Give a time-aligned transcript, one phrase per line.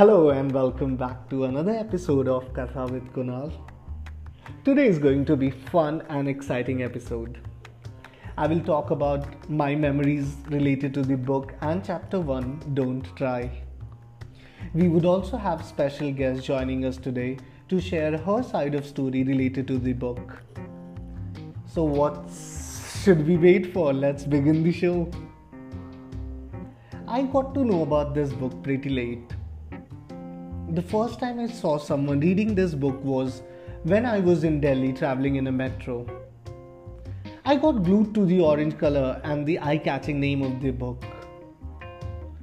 [0.00, 3.52] Hello and welcome back to another episode of Katha with Kunal.
[4.64, 7.36] Today is going to be fun and exciting episode.
[8.38, 13.50] I will talk about my memories related to the book and chapter 1 Don't Try.
[14.72, 17.36] We would also have special guest joining us today
[17.68, 20.42] to share her side of story related to the book.
[21.66, 22.24] So what
[23.02, 23.92] should we wait for?
[23.92, 25.10] Let's begin the show.
[27.06, 29.34] I got to know about this book pretty late
[30.72, 33.42] the first time I saw someone reading this book was
[33.82, 36.06] when I was in Delhi traveling in a metro.
[37.44, 41.02] I got glued to the orange color and the eye catching name of the book.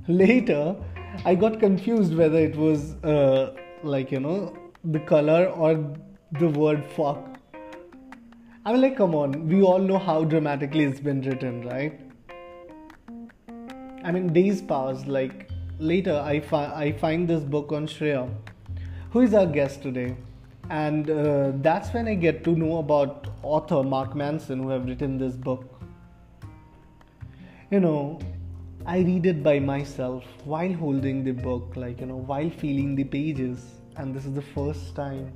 [0.10, 0.76] Later,
[1.24, 5.96] I got confused whether it was uh, like, you know, the color or
[6.40, 7.40] the word fuck.
[8.66, 12.02] I mean, like, come on, we all know how dramatically it's been written, right?
[14.04, 15.50] I mean, days passed, like,
[15.80, 18.30] later I, fi- I find this book on Shreya,
[19.12, 20.16] who is our guest today.
[20.70, 25.18] And uh, that's when I get to know about author Mark Manson, who have written
[25.18, 25.82] this book.
[27.72, 28.20] You know,
[28.86, 33.04] I read it by myself while holding the book, like, you know, while feeling the
[33.04, 33.64] pages.
[33.96, 35.32] And this is the first time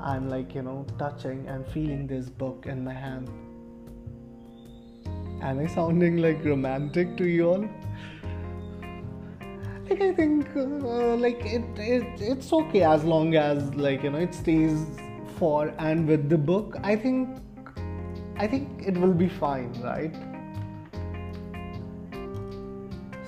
[0.00, 3.30] I'm like, you know, touching and feeling this book in my hand.
[5.42, 7.68] Am I sounding like romantic to you all?
[9.90, 14.18] Like I think uh, like it, it it's okay as long as like you know
[14.18, 14.86] it stays
[15.36, 16.76] for and with the book.
[16.84, 17.38] I think
[18.36, 20.14] I think it will be fine, right?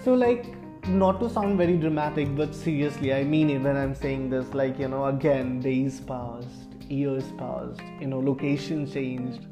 [0.04, 0.46] So like
[0.86, 4.54] not to sound very dramatic, but seriously, I mean it when I'm saying this.
[4.54, 9.46] Like you know, again, days passed, years passed, you know, location changed,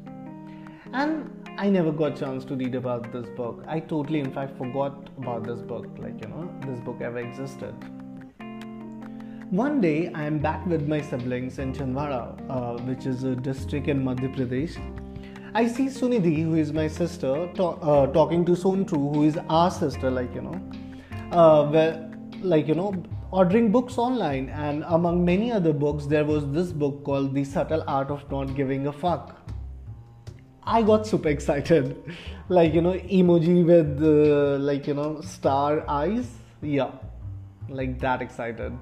[0.93, 3.63] and I never got a chance to read about this book.
[3.67, 7.75] I totally, in fact, forgot about this book, like, you know, this book ever existed.
[9.51, 13.89] One day, I am back with my siblings in Chhindwara, uh, which is a district
[13.89, 14.77] in Madhya Pradesh.
[15.53, 19.69] I see Sunidhi, who is my sister, to- uh, talking to Sontru, who is our
[19.69, 20.61] sister, like, you know,
[21.31, 22.09] uh, where,
[22.41, 22.93] like, you know,
[23.31, 24.47] ordering books online.
[24.49, 28.55] And among many other books, there was this book called The Subtle Art of Not
[28.55, 29.40] Giving a Fuck
[30.63, 31.95] I got super excited.
[32.49, 36.29] Like, you know, emoji with uh, like, you know, star eyes.
[36.61, 36.91] Yeah,
[37.69, 38.77] like that excited.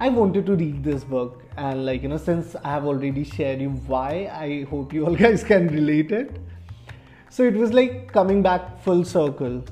[0.00, 3.60] I wanted to read this book, and like, you know, since I have already shared
[3.60, 6.40] you why, I hope you all guys can relate it.
[7.28, 9.62] So it was like coming back full circle.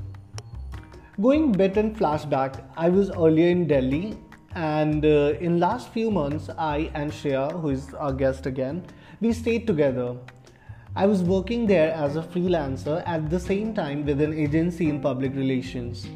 [1.21, 4.17] Going bit in flashback, I was earlier in Delhi,
[4.55, 8.85] and uh, in last few months, I and Shreya, who is our guest again,
[9.21, 10.17] we stayed together
[10.95, 15.01] I was working there as a freelancer at the same time with an agency in
[15.01, 16.07] public relations.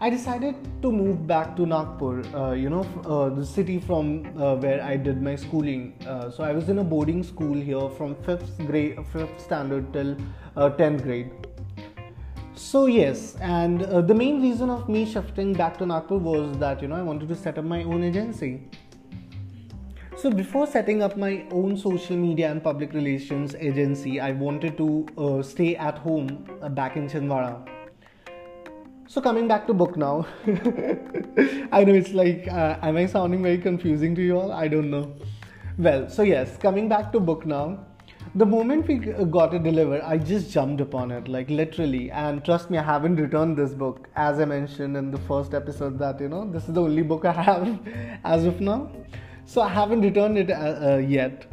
[0.00, 4.56] I decided to move back to Nagpur, uh, you know, uh, the city from uh,
[4.56, 5.94] where I did my schooling.
[6.04, 10.16] Uh, so I was in a boarding school here from fifth grade, fifth standard till
[10.56, 11.30] uh, tenth grade.
[12.56, 16.82] So yes, and uh, the main reason of me shifting back to Nagpur was that
[16.82, 18.62] you know I wanted to set up my own agency.
[20.16, 25.06] So before setting up my own social media and public relations agency, I wanted to
[25.18, 27.68] uh, stay at home uh, back in Chhindwara.
[29.08, 30.26] So coming back to book now,
[31.72, 34.52] I know it's like, uh, am I sounding very confusing to you all?
[34.52, 35.16] I don't know.
[35.78, 37.84] Well, so yes, coming back to book now.
[38.36, 42.10] The moment we got it delivered, I just jumped upon it, like literally.
[42.12, 45.98] And trust me, I haven't returned this book, as I mentioned in the first episode.
[45.98, 47.78] That you know, this is the only book I have
[48.24, 48.90] as of now
[49.46, 51.46] so I haven't returned it uh, uh, yet.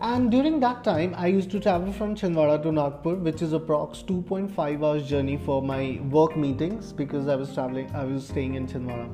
[0.00, 4.04] And during that time, I used to travel from Chhindwara to Nagpur, which is approx
[4.04, 8.68] 2.5 hours journey for my work meetings because I was traveling, I was staying in
[8.68, 9.08] Chhindwara.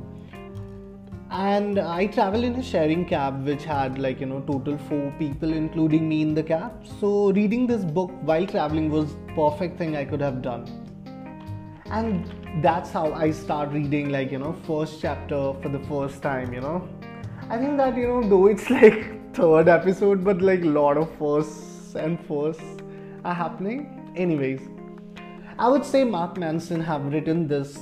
[1.30, 5.52] And I traveled in a sharing cab, which had like you know total four people,
[5.52, 6.86] including me in the cab.
[7.00, 10.66] So reading this book while traveling was perfect thing I could have done.
[11.86, 12.30] And
[12.62, 16.60] that's how I start reading like you know first chapter for the first time, you
[16.60, 16.86] know
[17.50, 21.94] I think that you know, though it's like third episode, but like lot of firsts
[21.94, 22.64] and firsts
[23.22, 24.12] are happening.
[24.16, 24.62] Anyways,
[25.58, 27.76] I would say Mark Manson have written this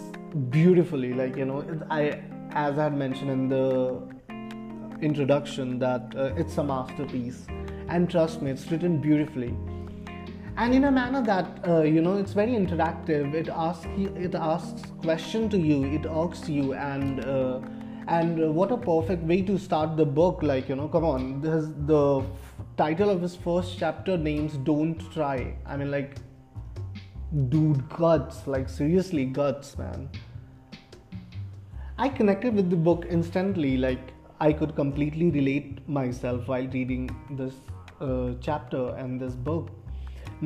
[0.50, 1.14] beautifully.
[1.14, 4.02] Like you know, I as I had mentioned in the
[5.00, 7.46] introduction that uh, it's a masterpiece,
[7.88, 9.54] and trust me, it's written beautifully.
[10.56, 13.32] And in a manner that uh, you know, it's very interactive.
[13.32, 17.60] It asks you, it asks question to you, it asks you, and uh,
[18.08, 21.66] and what a perfect way to start the book like you know come on this
[21.86, 22.22] the
[22.76, 26.16] title of his first chapter names don't try i mean like
[27.48, 30.08] dude guts like seriously guts man
[32.02, 33.76] I connected with the book instantly.
[33.76, 37.54] Like I could completely relate myself while reading this
[38.00, 39.70] uh, chapter and this book.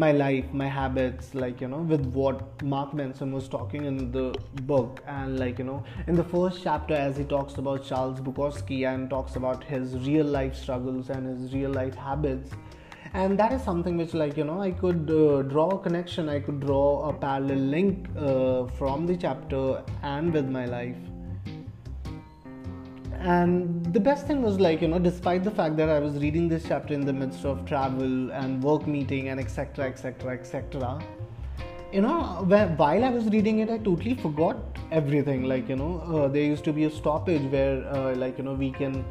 [0.01, 4.39] My life, my habits, like you know, with what Mark Manson was talking in the
[4.73, 8.87] book, and like you know, in the first chapter, as he talks about Charles Bukowski
[8.93, 12.51] and talks about his real life struggles and his real life habits,
[13.15, 16.29] and that is something which like you know i could uh, draw a connection.
[16.29, 21.16] I could draw a parallel link uh, from the chapter and with my life
[23.21, 26.49] and the best thing was like you know despite the fact that i was reading
[26.49, 30.99] this chapter in the midst of travel and work meeting and etc etc etc
[31.93, 32.19] you know
[32.77, 35.45] while i was reading it i totally forgot everything.
[35.45, 38.55] Like you know uh, there used to be a stoppage where uh, like you know
[38.55, 39.05] we can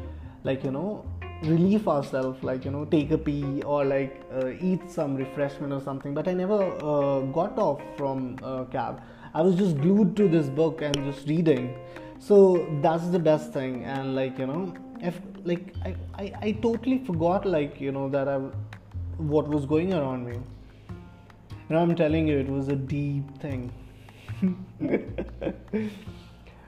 [0.44, 1.04] like you know
[1.42, 5.80] relieve ourselves like you know take a pee or like uh, eat some refreshment or
[5.80, 6.14] something.
[6.14, 9.02] But i never uh, got off from uh, cab.
[9.34, 11.76] I was just glued to this book and just reading
[12.18, 13.84] so that's the best thing.
[13.84, 18.28] And like you know if like I, I, I totally forgot like you know that
[18.28, 18.38] i
[19.18, 20.38] what was going around me.
[21.68, 23.72] You i'm telling you it was a deep thing.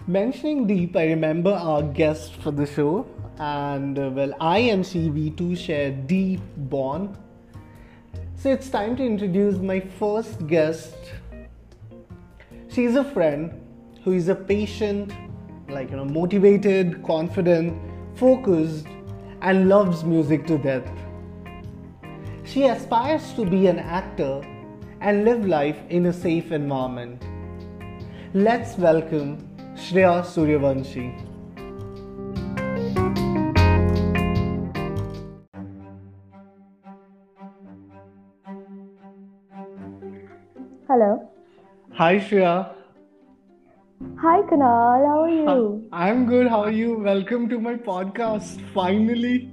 [0.06, 3.06] Mentioning deep i remember our guest for the show.
[3.38, 7.16] And uh, well i and she we too share deep bond.
[8.34, 10.94] So it's time to introduce my first guest.
[12.68, 13.60] She's a friend
[14.04, 15.12] who is a patient
[15.68, 17.76] like you know motivated confident
[18.16, 18.86] focused
[19.42, 20.88] and loves music to death
[22.44, 24.40] she aspires to be an actor
[25.00, 27.22] and live life in a safe environment
[28.34, 29.32] let's welcome
[29.86, 31.08] shreya suryavanshi
[40.88, 41.30] Hello.
[41.96, 42.77] Hi, Shreya.
[44.22, 45.06] Hi, Kunal.
[45.08, 45.88] How are you?
[45.92, 46.48] I'm good.
[46.48, 46.98] How are you?
[46.98, 48.60] Welcome to my podcast.
[48.74, 49.50] Finally.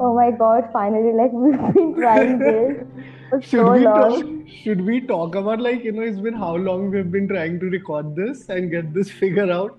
[0.00, 0.68] Oh my God!
[0.72, 2.86] Finally, like we've been trying this
[3.30, 4.16] for should so we long.
[4.16, 4.48] talk?
[4.62, 7.70] Should we talk about like you know it's been how long we've been trying to
[7.76, 9.78] record this and get this figure out?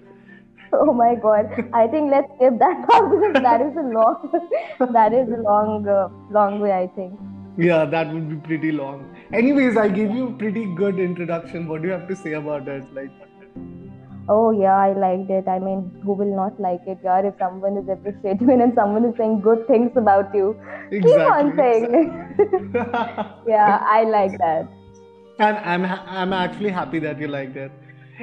[0.73, 1.53] Oh my God!
[1.73, 5.87] I think let's skip that part because that is a long, that is a long,
[5.87, 6.07] uh,
[6.39, 6.73] long way.
[6.73, 7.19] I think.
[7.57, 9.07] Yeah, that would be pretty long.
[9.33, 11.67] Anyways, I gave you a pretty good introduction.
[11.67, 12.93] What do you have to say about it?
[12.93, 13.11] Like,
[14.31, 15.47] Oh yeah, I liked it.
[15.47, 17.19] I mean, who will not like it, yeah?
[17.19, 20.55] If someone is appreciating and someone is saying good things about you,
[20.91, 21.03] keep
[21.37, 21.57] on Exactly.
[21.57, 22.73] saying.
[23.47, 24.67] yeah, I like that.
[25.39, 25.85] and I'm
[26.19, 27.71] I'm actually happy that you liked it.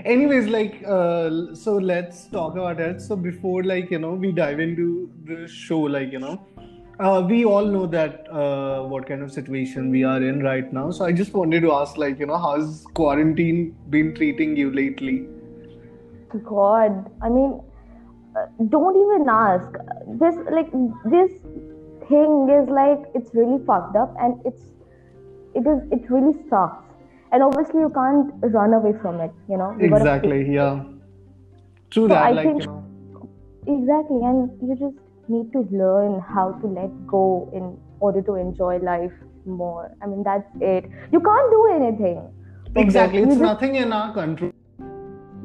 [0.04, 3.00] Anyways, like, uh, so let's talk about it.
[3.00, 6.34] So before, like, you know, we dive into the show, like, you know,
[7.00, 10.90] uh, we all know that uh, what kind of situation we are in right now.
[10.90, 15.26] So I just wanted to ask, like, you know, how's quarantine been treating you lately?
[16.44, 17.60] God, I mean,
[18.36, 19.70] uh, don't even ask.
[20.20, 20.70] This like
[21.04, 21.32] this
[22.08, 24.62] thing is like it's really fucked up, and it's
[25.54, 26.84] it is it really sucks.
[27.32, 29.32] And obviously, you can't run away from it.
[29.48, 30.84] You know, you Exactly, yeah.
[31.90, 33.28] True So that, I like, think- you know.
[33.66, 34.96] exactly, and you just
[35.28, 39.12] need to learn how to let go in order to enjoy life
[39.44, 39.90] more.
[40.02, 40.84] I mean, that's it.
[41.12, 42.22] You can't do anything.
[42.76, 44.52] Exactly, it's just- nothing in our control.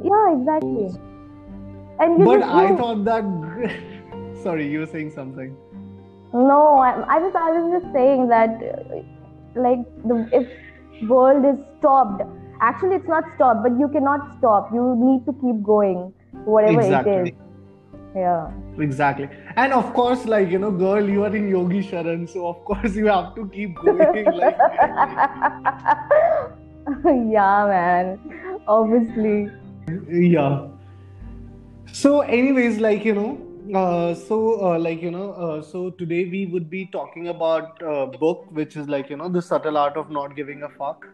[0.04, 0.90] Yeah, exactly.
[2.00, 3.24] And you But just I you- thought that.
[4.44, 5.56] Sorry, you were saying something.
[6.34, 8.60] No, I, I was I was just saying that
[9.56, 10.48] like the if
[11.10, 12.24] world is stopped,
[12.62, 14.72] actually it's not stopped, but you cannot stop.
[14.74, 16.14] You need to keep going,
[16.46, 17.32] whatever it Exactly.
[17.32, 17.36] is.
[18.16, 18.52] Yeah.
[18.80, 19.30] Exactly.
[19.56, 22.96] And of course, like, you know, girl, you are in Yogi Sharan, so of course
[22.96, 24.26] you have to keep going.
[24.26, 24.58] like,
[27.06, 28.20] yeah, man.
[28.68, 29.50] Obviously.
[30.10, 30.68] Yeah.
[31.92, 36.46] So, anyways, like, you know, uh, so, uh, like, you know, uh, so today we
[36.48, 40.10] would be talking about a book which is like, you know, The Subtle Art of
[40.10, 41.06] Not Giving a Fuck.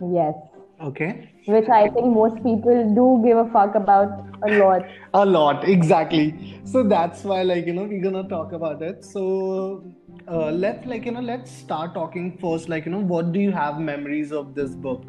[0.00, 0.34] Yes.
[0.80, 1.30] Okay.
[1.46, 4.82] Which I think most people do give a fuck about a lot.
[5.14, 6.60] A lot, exactly.
[6.64, 9.04] So that's why, like, you know, we're gonna talk about it.
[9.04, 9.84] So,
[10.26, 12.68] uh, let's, like, you know, let's start talking first.
[12.68, 15.04] Like, you know, what do you have memories of this book?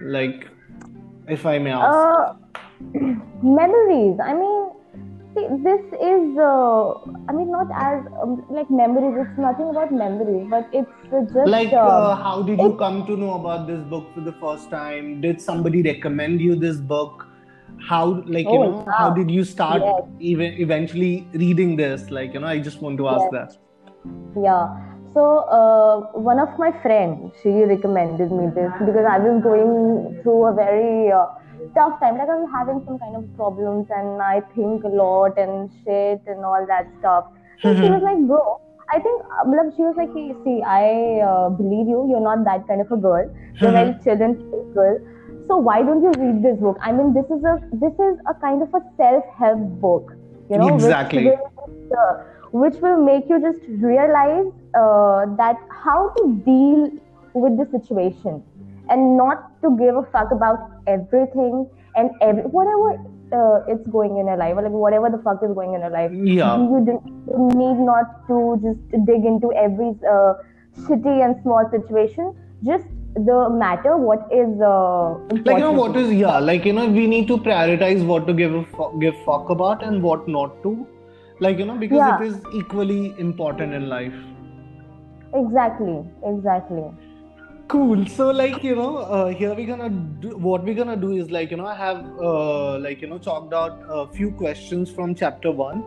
[0.00, 0.46] Like,
[1.28, 1.96] if I may ask.
[1.96, 2.32] Uh,
[3.42, 4.18] memories.
[4.22, 4.70] I mean,
[5.34, 6.38] see, this is.
[6.38, 6.94] Uh,
[7.28, 9.14] I mean, not as um, like memories.
[9.20, 11.46] It's nothing about memories, but it's uh, just.
[11.46, 14.70] like, uh, uh, how did you come to know about this book for the first
[14.70, 15.20] time?
[15.20, 17.26] Did somebody recommend you this book?
[17.88, 20.02] How, like, you Oh, know, how did you start Yes.
[20.18, 22.10] even eventually reading this?
[22.10, 23.30] Like, you know, I just want to ask Yes.
[23.30, 23.56] that.
[24.36, 24.87] Yeah.
[25.14, 30.46] So uh, one of my friends, she recommended me this because I was going through
[30.46, 31.26] a very uh,
[31.74, 32.18] tough time.
[32.18, 36.22] Like I was having some kind of problems and I think a lot and shit
[36.26, 37.26] and all that stuff.
[37.62, 38.60] So she was like, bro,
[38.90, 39.44] I think, uh,
[39.76, 42.06] she was like, hey, see, I uh, believe you.
[42.08, 43.28] You're not that kind of a girl.
[43.60, 44.38] You're very chill and
[44.74, 44.98] girl.
[45.48, 46.78] So why don't you read this book?
[46.80, 50.12] I mean, this is a this is a kind of a self help book,
[50.50, 51.24] you know, exactly.
[51.24, 52.22] which uh,
[52.52, 56.90] which will make you just realize uh, that how to deal
[57.34, 58.42] with the situation
[58.90, 62.98] and not to give a fuck about everything and every whatever
[63.32, 65.90] uh, it's going in your life, or like whatever the fuck is going in your
[65.90, 66.10] life.
[66.12, 66.56] Yeah.
[66.56, 70.34] You, you need not to just dig into every uh,
[70.80, 72.34] shitty and small situation.
[72.64, 75.14] Just the matter what is uh,
[75.44, 78.32] like you know what is yeah like you know we need to prioritize what to
[78.32, 78.64] give a
[79.00, 80.86] give fuck about and what not to
[81.40, 82.20] like you know because Yeah.
[82.20, 84.14] it is equally important in life.
[85.34, 86.90] Exactly exactly.
[87.68, 88.06] Cool.
[88.06, 91.50] So like you know uh, here we're gonna do what we're gonna do is like
[91.50, 95.52] you know i have uh, like you know chalked out a few questions from chapter
[95.52, 95.84] one.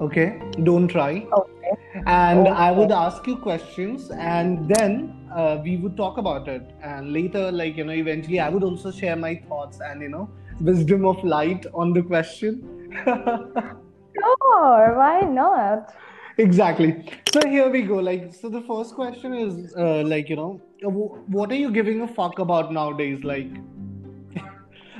[0.00, 0.40] Okay?
[0.62, 1.26] Don't try.
[1.32, 1.72] Okay.
[2.06, 6.70] And I would ask you questions, and then uh, we would talk about it.
[6.82, 10.28] And later, like you know, eventually, I would also share my thoughts and you know,
[10.60, 12.62] wisdom of light on the question.
[14.14, 15.92] sure why not
[16.38, 17.04] exactly.
[17.26, 17.96] So here we go.
[17.96, 22.08] Like, so the first question is uh, like you know, what are you giving a
[22.08, 23.24] fuck about nowadays?
[23.24, 23.50] Like.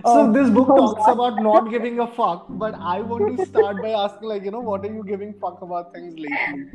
[0.07, 1.12] So Oh, this book talks God.
[1.12, 4.61] about not giving a fuck, but I want to start by asking, like, you know,
[4.61, 6.69] what are you giving fuck about things lately?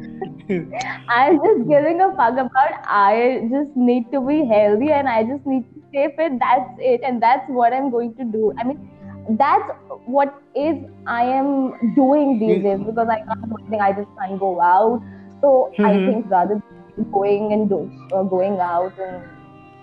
[1.10, 5.46] i'm just giving a fuck about i just need to be healthy and i just
[5.46, 8.80] need to stay fit that's it and that's what i'm going to do i mean
[9.30, 9.70] that's
[10.06, 10.76] what is
[11.08, 15.02] i am doing these days because i can't do anything i just can't go out
[15.42, 16.06] so i Mhm.
[16.06, 16.60] think rather
[16.98, 19.24] than going and do, uh, going out and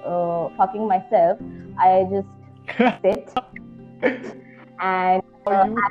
[0.04, 1.38] uh, fucking myself
[1.78, 2.28] i just
[3.02, 3.28] sit
[4.80, 5.22] and?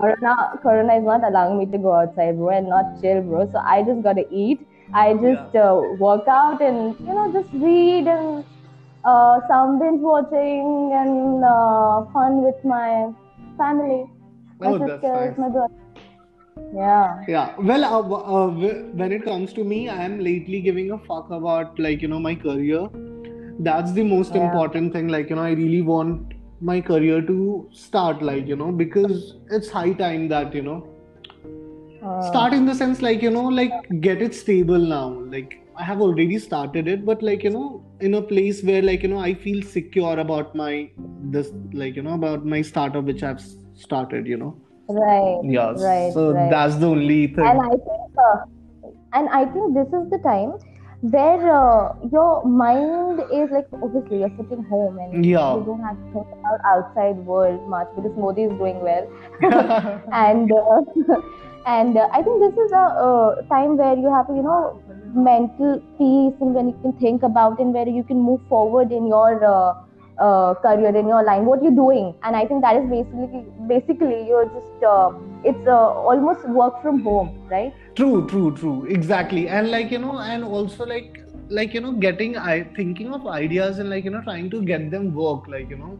[0.00, 3.46] Corona, Corona is not allowing me to go outside, bro, and not chill, bro.
[3.50, 4.66] So I just gotta eat.
[4.92, 8.44] I just uh, work out and you know just read and
[9.04, 13.10] uh, some binge watching and uh, fun with my
[13.56, 14.04] family,
[14.60, 15.38] my Oh, that's sisters, nice.
[15.38, 15.68] my brother.
[16.74, 17.24] Yeah.
[17.28, 18.48] Yeah, well, uh, uh,
[18.94, 22.18] when it comes to me, I am lately giving a fuck about like you know
[22.18, 22.88] my career.
[23.60, 24.44] That's the most Yeah.
[24.44, 25.08] important thing.
[25.08, 28.22] Like you know, I really want my career to start.
[28.22, 30.78] Like you know, because it's high time that you know
[32.00, 35.08] Uh, start in the sense like you know like get it stable now.
[35.36, 39.02] Like I have already started it, but like you know in a place where like
[39.02, 40.90] you know I feel secure about my
[41.36, 43.42] this like you know about my startup which I've
[43.74, 44.26] started.
[44.26, 44.56] You know.
[44.88, 45.40] Right.
[45.44, 45.80] Yes.
[45.80, 46.12] Right.
[46.12, 46.50] So right.
[46.50, 47.46] that's the only thing.
[47.46, 48.36] and I think, uh,
[49.12, 50.58] and I think this is the time
[51.00, 55.54] where uh, your mind is like obviously you're sitting home and Yeah.
[55.54, 59.06] you don't have to think about outside world much because Modi is doing well,
[60.12, 61.20] and uh,
[61.76, 64.82] and uh, I think this is a uh, time where you have you know
[65.14, 69.06] mental peace and when you can think about and where you can move forward in
[69.06, 69.74] your uh,
[70.18, 74.26] uh, career in your line what you're doing and i think that is basically basically
[74.28, 75.10] you're just uh,
[75.44, 78.84] it's uh, almost work from home right True, true, true.
[78.86, 79.48] Exactly.
[79.48, 83.80] And like, you know, and also like like, you know, getting I thinking of ideas
[83.80, 85.98] and like, you know, trying to get them work, like, you know,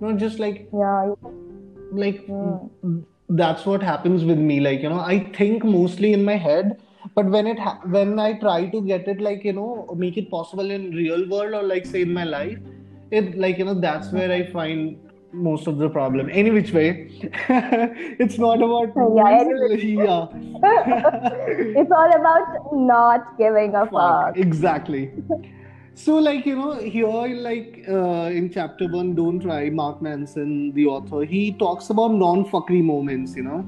[0.00, 1.12] not just like yeah
[1.92, 3.00] like Hmm.
[3.30, 4.60] That's what happens with me.
[4.60, 6.82] Like, you know, I think mostly in my head,
[7.14, 10.30] but when it ha when I try to get it like, you know, make it
[10.30, 12.58] possible in real world or like say in my life,
[13.10, 14.98] it like, you know, that's where I find
[15.32, 16.28] most of the problem.
[16.32, 17.08] Any which way,
[18.18, 19.44] it's not about Yeah,
[19.78, 20.26] yeah.
[21.82, 25.12] it's all about not giving a Fuck, fuck exactly.
[25.94, 30.86] So, like, you know, here, like, uh, in chapter one, Don't Try, Mark Manson, the
[30.86, 33.64] author, he talks about non fuckery moments, you know.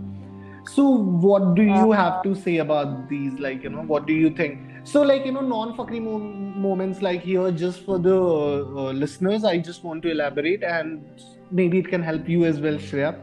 [0.65, 3.39] So, what do you have to say about these?
[3.39, 4.61] Like, you know, what do you think?
[4.85, 9.45] So, like, you know, non fuckery mo- moments, like, here, just for the uh, listeners,
[9.45, 11.05] I just want to elaborate and
[11.51, 13.17] maybe it can help you as well, Shreya.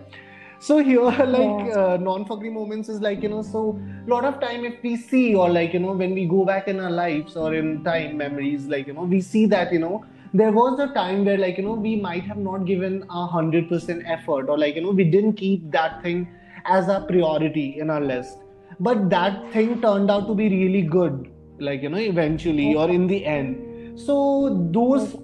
[0.59, 1.01] So here,
[1.37, 1.77] like Yeah.
[1.81, 5.33] uh, non-fuckery moments is like you know, so a lot of time if we see
[5.35, 8.67] or like you know when we go back in our lives or in time memories,
[8.67, 11.63] like you know we see that you know there was a time where like you
[11.63, 15.05] know we might have not given a hundred percent effort or like you know we
[15.15, 16.27] didn't keep that thing
[16.65, 18.39] as a priority in our list,
[18.79, 23.07] but that thing turned out to be really good, like you know eventually or in
[23.07, 23.97] the end.
[23.99, 25.15] So those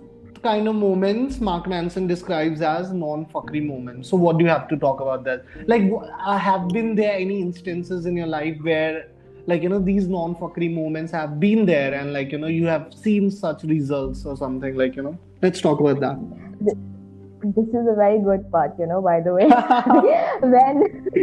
[0.46, 4.10] kind of moments Mark Manson describes as non-fuckery moments.
[4.10, 5.44] So what do you have to talk about that?
[5.68, 9.08] Like, uh, have been there any instances in your life where,
[9.48, 12.94] like, you know, these non-fuckery moments have been there, and like, you know, you have
[12.94, 14.76] seen such results or something?
[14.76, 16.95] Like, you know, let's talk about that.
[17.54, 19.48] This is a very good part, you know, by the way.
[20.56, 20.82] when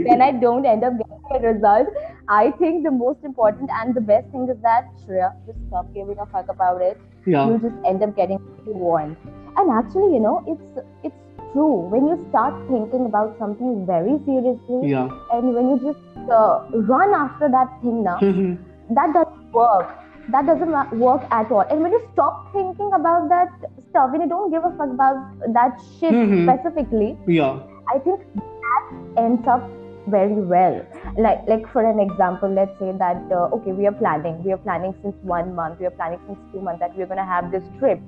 [0.09, 1.88] when I don't end up getting a result,
[2.29, 6.19] I think the most important and the best thing is that Shreya, just stop giving
[6.19, 7.00] a fuck about it.
[7.26, 7.49] Yeah.
[7.49, 9.19] You just end up getting what you want.
[9.57, 11.73] And actually, you know, it's it's true.
[11.95, 15.09] When you start thinking about something very seriously, Yeah.
[15.33, 18.59] and when you just uh, run after that thing now, Mhm.
[19.00, 19.91] that doesn't work.
[20.31, 21.64] That doesn't work at all.
[21.69, 23.50] And when you stop thinking about that
[23.93, 25.21] stuff, when you don't give a fuck about
[25.59, 26.43] that shit Mhm.
[26.49, 27.61] specifically, yeah.
[27.95, 29.69] I think that ends up
[30.15, 30.77] very well.
[31.25, 34.63] Like, like for an example, let's say that uh, okay, we are planning, we are
[34.69, 37.51] planning since one month, we are planning since two months that we are gonna have
[37.53, 38.01] this trip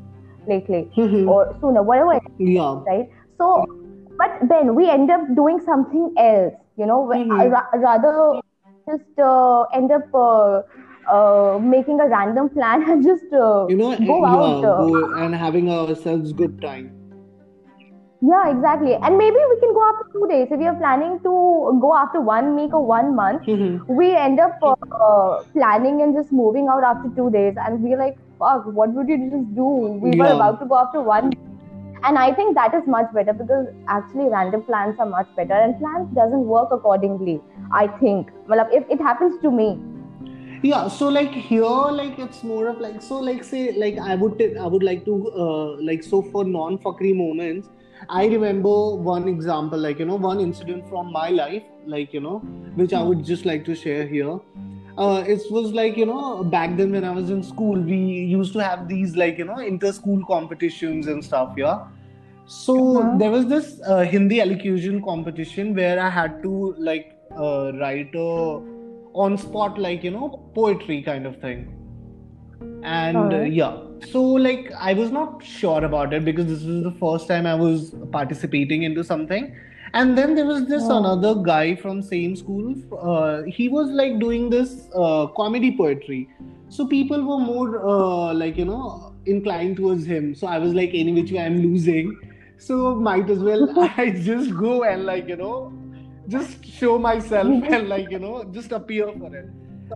[0.49, 1.29] lately Mhm.
[1.35, 2.81] or sooner, whatever, yeah.
[2.89, 3.09] right?
[3.39, 3.53] So,
[4.23, 7.53] but then we end up doing something else, you know, Mhm.
[7.55, 8.17] ra- rather
[8.89, 10.63] just uh, end up uh,
[11.11, 14.65] uh, making a random plan and just uh, You know, go yeah, out.
[14.65, 16.93] uh, go and having ourselves good time.
[18.21, 18.95] Yeah, exactly.
[18.95, 20.49] And maybe we can go after two days.
[20.51, 23.85] If we are planning to go after one week or one month, Mhm.
[23.87, 24.75] we end up uh,
[25.07, 27.55] uh, planning and just moving out after two days.
[27.67, 29.69] And we're like, fuck, what would you just do?
[30.07, 31.33] We were about to go after one.
[32.05, 35.79] And I think that is much better because actually random plans are much better and
[35.79, 37.43] plans doesn't work accordingly.
[37.73, 38.31] I think.
[38.49, 39.81] Well, if it happens to me,
[40.69, 44.39] yeah so like here like it's more of like so like say like i would
[44.39, 47.69] t- i would like to uh, like so for non fuckery moments
[48.21, 48.75] i remember
[49.11, 51.65] one example like you know one incident from my life
[51.97, 52.37] like you know
[52.83, 54.39] which i would just like to share here
[54.97, 57.99] uh, it was like you know back then when i was in school we
[58.37, 61.79] used to have these like you know inter school competitions and stuff yeah
[62.47, 63.19] so Uh-huh.
[63.21, 66.55] there was this uh, hindi elocution competition where i had to
[66.91, 67.07] like
[67.45, 68.31] uh, write a
[69.15, 71.71] on spot like you know poetry kind of thing.
[72.83, 73.77] And uh, yeah.
[74.13, 77.55] So like i was not sure about it because this was the first time i
[77.55, 79.55] was participating into something.
[79.95, 80.99] And then there was this Oh.
[80.99, 86.29] another guy from same school uh, he was like doing this uh, comedy poetry.
[86.69, 90.35] So people were more uh, like you know inclined towards him.
[90.35, 92.15] So i was like any which way i'm losing.
[92.59, 93.65] So might as well
[93.99, 95.73] i just go and like you know
[96.29, 99.47] just show myself and like you know just appear for it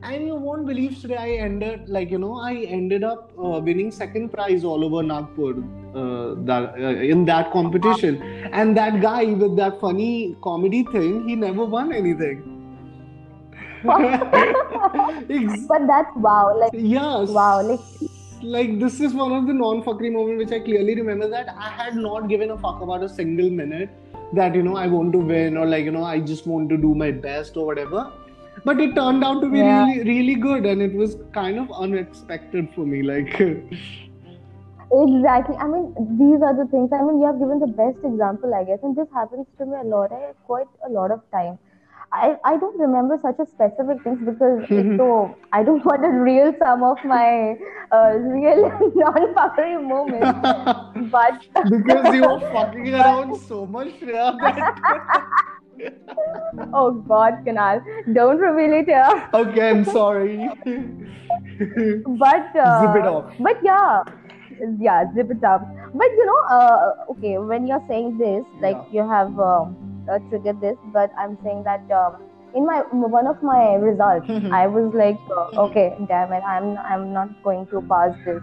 [0.02, 3.90] and you won't believe today i ended like you know i ended up uh, winning
[3.90, 5.54] second prize all over nagpur
[5.94, 11.34] uh, that uh, in that competition and that guy with that funny comedy thing he
[11.34, 12.54] never won anything
[13.84, 16.56] but that's wow.
[16.58, 17.62] Like yes wow.
[17.62, 17.80] Like
[18.42, 21.94] like this is one of the non-fuckery moments which I clearly remember that I had
[21.94, 23.90] not given a fuck about a single minute
[24.32, 26.76] that you know I want to win or like you know I just want to
[26.76, 28.10] do my best or whatever.
[28.64, 29.84] But it turned out to be Yeah.
[29.84, 33.02] really really good and it was kind of unexpected for me.
[33.02, 33.40] Like
[34.90, 35.56] Exactly.
[35.56, 36.90] I mean, these are the things.
[36.92, 39.76] I mean, you have given the best example, I guess, and this happens to me
[39.80, 40.12] a lot.
[40.12, 41.58] I quite a lot of time.
[42.12, 44.64] I, I don't remember such a specific things because
[44.96, 47.56] so I don't want to reel some of my
[47.92, 50.38] uh, real non-fuckery moments.
[51.10, 51.34] But
[51.70, 54.64] because you were fucking around so much, Shreya, that
[56.74, 57.80] oh God, Kunal,
[58.14, 59.28] don't reveal it here.
[59.34, 60.48] okay, I'm sorry.
[62.06, 63.34] But uh, Zip it off.
[63.38, 64.02] But yeah,
[64.80, 65.62] yeah, zip it up.
[65.94, 69.02] But you know, uh, okay, when you're saying this, like Yeah.
[69.02, 69.76] you have um,
[70.10, 72.16] uh, triggered this, but I'm saying that um,
[72.54, 72.80] in my
[73.18, 74.52] one of my results, Mhm.
[74.60, 78.42] I was like, uh, okay, damn it, I'm I'm not going to pass this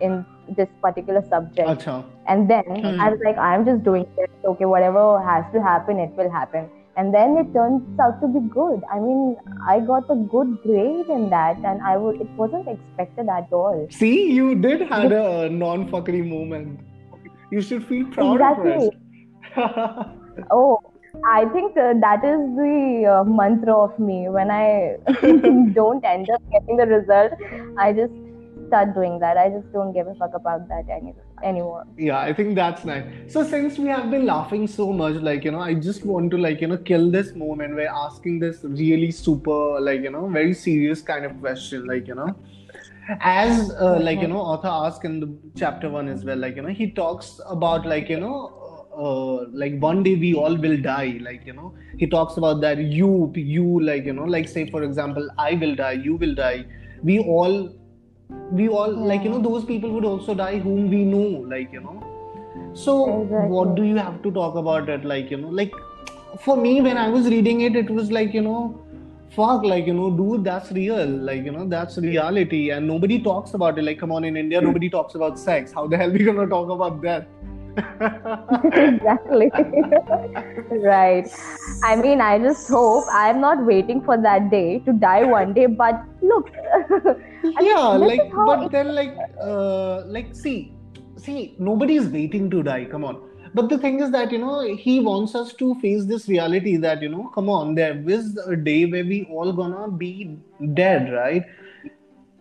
[0.00, 0.24] in
[0.56, 1.68] this particular subject.
[1.74, 1.98] Acha.
[2.26, 2.98] And then Mhm.
[3.00, 4.30] I was like, I'm just doing this.
[4.54, 6.66] Okay, whatever has to happen, it will happen.
[6.96, 8.82] And then it turns out to be good.
[8.96, 12.20] I mean, I got a good grade in that, and I would.
[12.24, 13.80] It wasn't expected at all.
[14.02, 16.78] See, you did had a non-fuckery moment.
[17.50, 18.76] You should feel proud Exactly.
[18.76, 18.94] of it.
[20.50, 20.78] Oh,
[21.26, 24.28] I think uh, that is the uh, mantra of me.
[24.28, 24.96] When I
[25.72, 27.32] don't end up getting the result,
[27.78, 28.12] I just
[28.66, 29.36] start doing that.
[29.36, 31.84] I just don't give a fuck about that any, anymore.
[31.96, 33.04] yeah, I think that's nice.
[33.32, 36.38] So since we have been laughing so much, like you know, I just want to
[36.38, 37.74] like you know kill this moment.
[37.74, 42.14] We're asking this really super like you know very serious kind of question, like you
[42.14, 42.36] know.
[43.20, 46.62] As uh, like you know, author asks in the chapter one as well, like you
[46.62, 48.63] know, he talks about like you know,
[48.96, 52.78] uh, like one day we all will die, like you know, he talks about that
[52.78, 56.64] you, you, like you know, like say for example, I will die, you will die,
[57.02, 57.72] we all,
[58.52, 61.80] we all, like you know, those people would also die whom we know, like you
[61.80, 62.02] know.
[62.74, 63.48] So Exactly.
[63.48, 65.72] what do you have to talk about it, like you know, like
[66.40, 68.80] for me when I was reading it, it was like you know
[69.30, 72.70] fuck like you know dude that's real like you know that's reality.
[72.70, 75.72] And nobody talks about it like come on in india nobody talks about sex.
[75.72, 77.28] How the hell we gonna talk about that
[78.72, 79.50] exactly.
[80.70, 81.28] right.
[81.82, 85.66] I mean, I just hope I'm not waiting for that day to die one day.
[85.66, 86.50] But look,
[87.60, 90.72] yeah like but then like uh like see
[91.16, 93.20] see nobody is waiting to die come on
[93.54, 97.02] but the thing is that you know he wants us to face this reality that
[97.02, 100.36] you know come on there is a day where we all gonna be
[100.74, 101.44] dead right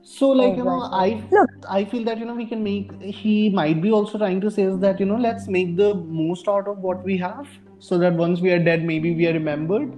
[0.04, 1.50] so like you know i Look.
[1.70, 4.64] i feel that you know we can make he might be also trying to say
[4.64, 7.48] is that you know let's make the most out of what we have
[7.80, 9.94] so that once we are dead maybe we are remembered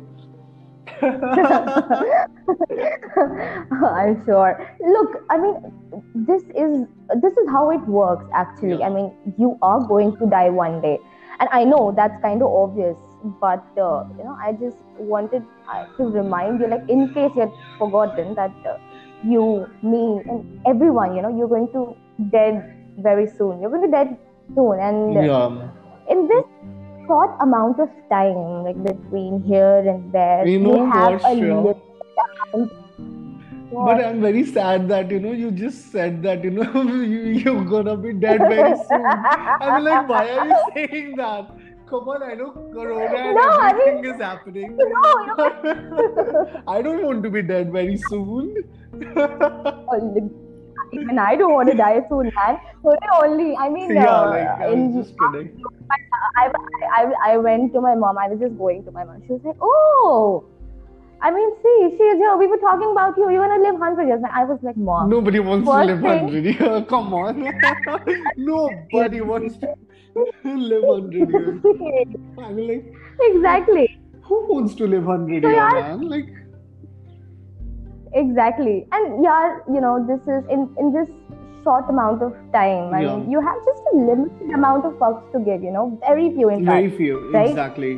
[1.01, 1.11] I'm
[4.25, 4.69] sure.
[4.79, 5.55] Look, I mean,
[6.13, 6.87] this is
[7.21, 8.25] this is how it works.
[8.33, 8.85] Actually, Yeah.
[8.85, 10.99] I mean, you are going to die one day,
[11.39, 12.95] and I know that's kind of obvious.
[13.41, 17.41] But uh, you know, I just wanted uh, to remind you, like, in case you
[17.41, 18.77] had forgotten that uh,
[19.25, 21.95] you, me, and everyone, you know, you're going to
[22.31, 23.61] dead very soon.
[23.61, 24.17] You're going to dead
[24.55, 25.71] soon, and yeah
[26.09, 26.45] in this
[27.07, 31.35] short amount of time, like between here and there, You know we have what, a
[31.35, 31.77] limit
[32.53, 32.71] amount.
[33.71, 37.65] But I'm very sad that you know you just said that you know you, you're
[37.65, 39.05] gonna be dead very soon.
[39.05, 41.49] I'm like, why are you saying that?
[41.89, 44.75] Come on, I know Corona and No, I everything mean- is happening.
[44.75, 44.85] No,
[45.37, 46.61] no.
[46.67, 48.55] I don't want to be dead very soon.
[50.91, 52.57] Even I don't want to die soon, man.
[52.83, 55.61] Only, only I mean, yeah, uh, like I in, just kidding.
[56.37, 56.51] I,
[56.93, 58.17] I, I went to my mom.
[58.17, 59.21] I was just going to my mom.
[59.25, 60.45] She was like, "Oh,
[61.21, 62.37] I mean, see, she's here.
[62.37, 63.29] We were talking about you.
[63.29, 66.45] You're gonna live hundred years." And I was like, "Mom, Nobody wants to live hundred
[66.45, 66.83] years.
[66.87, 67.43] Come on,
[68.37, 69.73] nobody wants to
[70.43, 71.61] live hundred years.
[72.37, 72.85] I mean, like,
[73.21, 76.01] exactly, who wants to live hundred So, years, man?
[76.09, 76.29] Like.
[78.13, 81.09] exactly." And yeah, you know, this is in in this
[81.63, 82.93] short amount of time.
[82.93, 83.15] I Yeah.
[83.17, 85.63] mean, you have just a limited amount of fucks to give.
[85.63, 87.49] You know, very few in Very few, right?
[87.49, 87.93] exactly.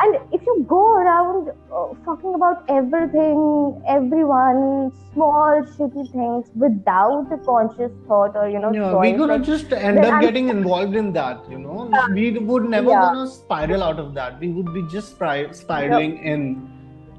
[0.00, 7.38] And if you go around uh, talking about everything, everyone, small shitty things without a
[7.38, 10.48] conscious thought or you know Yeah, choice, we're gonna like, just end up I'm- getting
[10.50, 11.90] involved in that, you know.
[12.12, 13.00] We would never Yeah.
[13.06, 14.38] gonna spiral out of that.
[14.38, 16.46] We would be just spri- spiraling in,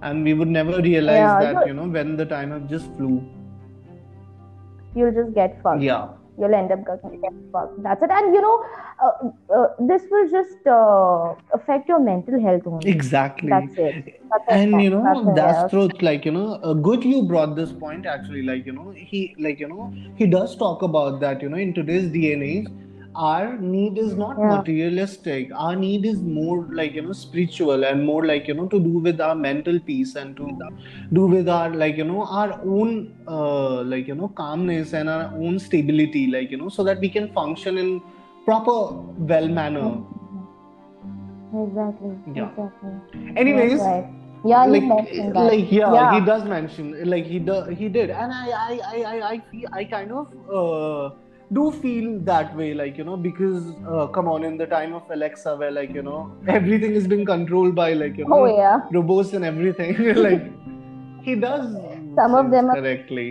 [0.01, 3.21] and we would never realize that, so- you know, when the time have just flew.
[4.95, 5.81] you'll just get fucked.
[5.81, 6.07] Yeah,
[6.39, 7.83] You'll end up getting fucked.
[7.83, 8.09] That's it.
[8.09, 8.65] And you know,
[9.03, 9.11] uh,
[9.53, 12.89] uh, this will just uh, affect your mental health only.
[12.89, 13.49] exactly.
[13.49, 14.21] That's it.
[14.29, 14.53] That's it.
[14.53, 15.71] And you know, that's else.
[15.71, 16.01] truth.
[16.01, 18.43] Like, you know, uh, good you brought this point actually.
[18.43, 21.73] Like, you know, he, like, you know, he does talk about that, you know, in
[21.73, 22.67] today's age,
[23.27, 24.49] our need is not Yeah.
[24.49, 25.49] materialistic.
[25.65, 28.99] Our need is more like, you know, spiritual and more like, you know, to do
[29.07, 30.47] with our mental peace and to
[31.13, 32.93] do with our, like, you know, our own,
[33.27, 37.09] uh, like, you know, calmness and our own stability, like, you know, so that we
[37.09, 38.01] can function in
[38.45, 38.77] proper,
[39.33, 39.91] well manner.
[41.53, 42.15] Exactly.
[42.35, 42.49] Yeah.
[42.49, 42.91] Exactly.
[43.35, 44.07] Anyways, right.
[44.45, 46.13] Yeah, he like like yeah, Yeah.
[46.19, 49.41] he does mention like he do, he did and i i i i i,
[49.79, 50.27] I kind of
[50.59, 51.09] uh,
[51.57, 55.09] do feel that way like you know because uh, come on in the time of
[55.15, 58.81] alexa where like you know everything is being controlled by like you know Oh yeah.
[58.91, 59.95] robots and everything
[60.27, 60.43] like
[61.23, 61.65] he does
[62.15, 63.29] Some of them are- correctly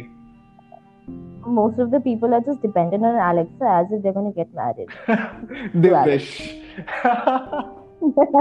[1.59, 4.91] Most of the people are just dependent on Alexa as if they're gonna get married.
[5.85, 6.27] they wish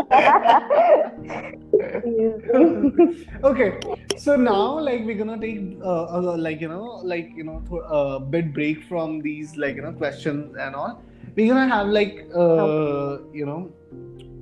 [3.43, 3.79] okay
[4.17, 7.81] so now like we're gonna take uh, uh, like you know like you know th-
[7.89, 11.01] a bit break from these like you know questions and all.
[11.35, 13.71] We're gonna have like uh, you know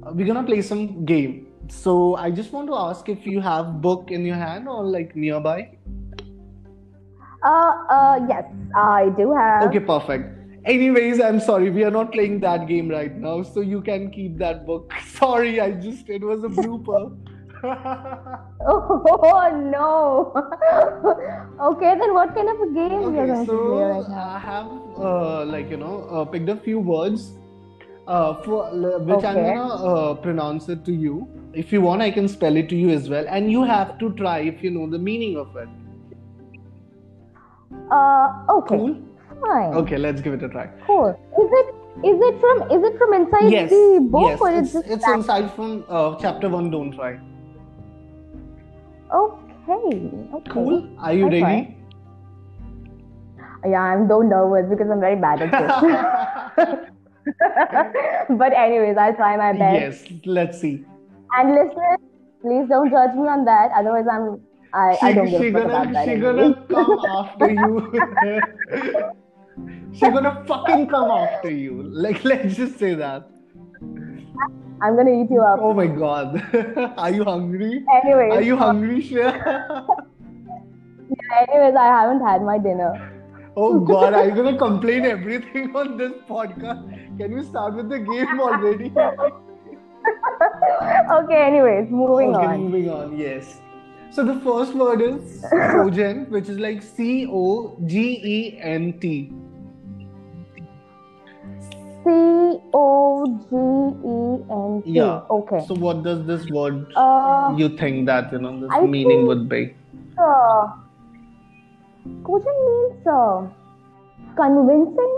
[0.05, 1.47] uh, we're gonna play some game.
[1.67, 5.15] So i just want to ask if you have book in your hand or like
[5.15, 5.71] nearby?
[7.43, 8.43] Uh, uh, yes,
[8.75, 9.63] I do have.
[9.63, 10.31] okay perfect.
[10.65, 14.37] Anyways i'm sorry we are not playing that game right now so you can keep
[14.37, 14.91] that book.
[15.05, 17.15] Sorry i just it was a blooper
[18.67, 20.33] Oh no.
[21.71, 24.29] okay, then what kind of a game we are going so to play right now?
[24.29, 27.33] I have uh, like you know uh, picked a few words
[28.07, 31.27] uh, for which I'm gonna uh, pronounce it to you.
[31.53, 34.11] If you want, I can spell it to you as well, and you have to
[34.13, 35.69] try if you know the meaning of it.
[37.91, 38.97] Uh, okay, Cool.
[39.41, 39.73] fine.
[39.83, 40.67] Okay, let's give it a try.
[40.87, 41.09] Cool.
[41.43, 44.75] Is it is it from is it from inside yes, the book yes, or it's,
[44.75, 46.69] it's inside from uh, chapter one.
[46.71, 47.19] Don't try.
[49.15, 50.01] Okay?
[50.33, 50.51] Okay.
[50.51, 50.89] Cool.
[50.99, 51.77] Are you ready?
[53.65, 55.71] Yeah, I'm so nervous because I'm very bad at this.
[58.37, 60.11] but anyways, I'll try my best.
[60.11, 60.19] yes.
[60.25, 60.85] Let's see.
[61.37, 61.99] And listeners,
[62.41, 63.71] please don't judge me on that.
[63.75, 64.39] Otherwise, I'm
[64.75, 66.05] I, I don't she give gonna about that.
[66.05, 67.71] she gonna come after you.
[69.93, 71.83] she's gonna fucking come after you.
[71.83, 73.29] Like, let's just say that.
[74.81, 75.59] I'm gonna eat you up.
[75.61, 76.41] Oh my god.
[76.97, 77.83] Are you hungry?
[78.03, 79.33] Anyways, Are you hungry, Shreya?
[81.49, 82.93] anyways, I haven't had my dinner.
[83.55, 86.81] oh god, are you gonna complain everything on this podcast?
[87.19, 88.91] Can you start with the game already?
[91.19, 92.63] okay, anyways, moving okay, on.
[92.63, 93.17] moving on.
[93.17, 93.61] Yes.
[94.11, 98.03] So the first word is cogent, which is like C O G
[98.35, 99.31] E N T.
[102.05, 102.11] C
[102.73, 102.85] O
[103.49, 103.55] G
[104.13, 104.15] E
[104.57, 104.91] N T.
[104.97, 105.21] Yeah.
[105.37, 105.65] Okay.
[105.67, 109.27] So what does this word Uh, you think that you know this I meaning think-
[109.29, 109.61] would be?
[110.17, 110.67] uh,
[112.23, 113.47] cogent means uh,
[114.35, 115.15] convincing,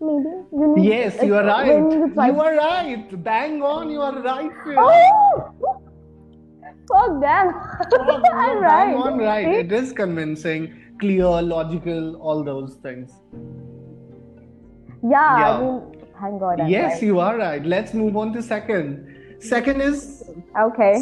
[0.00, 0.32] maybe.
[0.62, 1.66] You need, Yes, you are right.
[1.66, 3.22] You, you, are right.
[3.24, 3.90] Bang on.
[3.90, 4.50] You are right.
[4.78, 5.54] Oh!
[6.88, 7.54] Fuck them.
[8.34, 8.96] I'm Bang right.
[8.96, 9.48] on right.
[9.60, 13.12] It is convincing, clear, logical, all those things.
[15.02, 15.58] Yeah, Yeah.
[15.58, 16.60] I mean, thank God.
[16.60, 17.02] I'm yes, right.
[17.10, 17.64] you are right.
[17.74, 19.36] Let's move on to second.
[19.40, 20.02] Second is
[20.64, 20.94] Okay.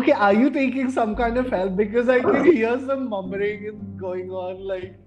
[0.00, 0.12] okay.
[0.12, 1.76] Are you taking some kind of help?
[1.76, 4.60] Because I can hear some mumbling going on.
[4.72, 4.98] Like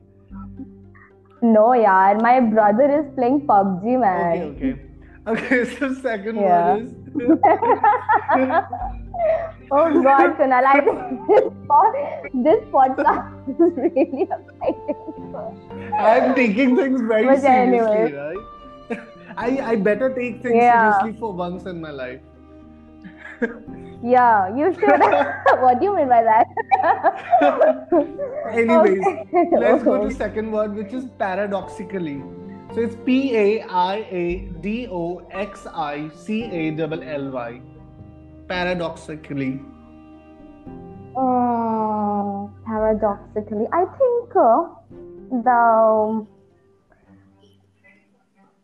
[1.42, 4.42] No, yeah, my brother is playing PUBG, man.
[4.44, 4.72] okay,
[5.34, 5.76] okay, okay.
[5.80, 6.74] So second Yeah.
[6.74, 6.94] word is
[9.72, 11.00] Oh God, Kunal, I think
[12.46, 15.36] this podcast is really exciting.
[15.98, 18.14] I'm taking things very But seriously, anyway.
[18.14, 19.00] right?
[19.38, 20.92] I I better take things Yeah.
[20.94, 22.22] seriously for once in my life.
[24.06, 25.02] Yeah, you should.
[25.62, 26.46] what do you mean by that?
[28.54, 29.50] Anyways, Okay.
[29.64, 32.22] let's go to second word, which is paradoxically.
[32.76, 37.62] So it's P A R A D O X I C A L L Y.
[38.50, 39.62] Paradoxically.
[41.16, 44.66] Uh, paradoxically, I think uh,
[45.46, 46.28] the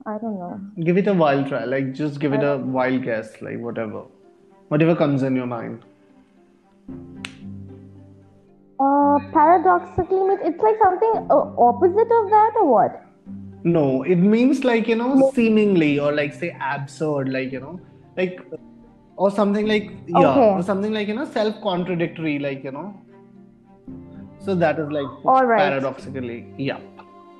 [0.05, 0.59] I don't know.
[0.83, 1.63] Give it a wild try.
[1.63, 3.41] Like just give it a wild guess.
[3.41, 4.01] Like whatever,
[4.67, 5.85] whatever comes in your mind.
[8.77, 13.05] Uh, paradoxically means it's like something uh, opposite of that or what?
[13.63, 17.79] No, it means like you know seemingly or like say absurd, like you know,
[18.17, 18.39] like
[19.17, 20.49] or something like yeah, Okay.
[20.49, 22.99] or something like you know self-contradictory, like you know.
[24.39, 25.59] So that is like All right.
[25.59, 26.79] paradoxically, yeah.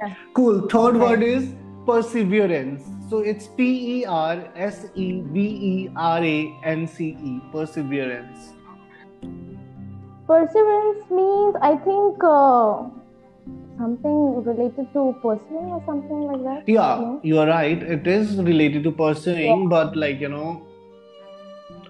[0.04, 0.14] Yeah.
[0.36, 0.62] Cool.
[0.70, 1.00] Third Okay.
[1.00, 1.54] word is
[1.86, 2.84] perseverance.
[3.10, 7.40] So it's P E R S E V E R A N C E.
[7.52, 8.54] Perseverance.
[10.28, 12.84] Perseverance means I think uh,
[13.82, 14.18] something
[14.50, 16.70] related to pursuing or something like that.
[16.80, 17.20] Yeah, No?
[17.24, 17.82] you are right.
[18.00, 20.50] It is related to pursuing, but like you know,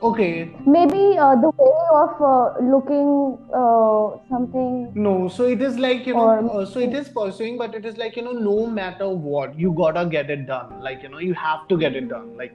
[0.10, 0.30] okay,
[0.75, 3.12] Maybe uh, the way of uh, looking
[3.54, 4.91] uh, something.
[4.95, 7.97] No, so it is like, you know, uh, so it is pursuing, but it is
[7.97, 10.80] like, you know, no matter what, you gotta get it done.
[10.82, 12.36] Like, you know, you have to get it done.
[12.38, 12.54] Like,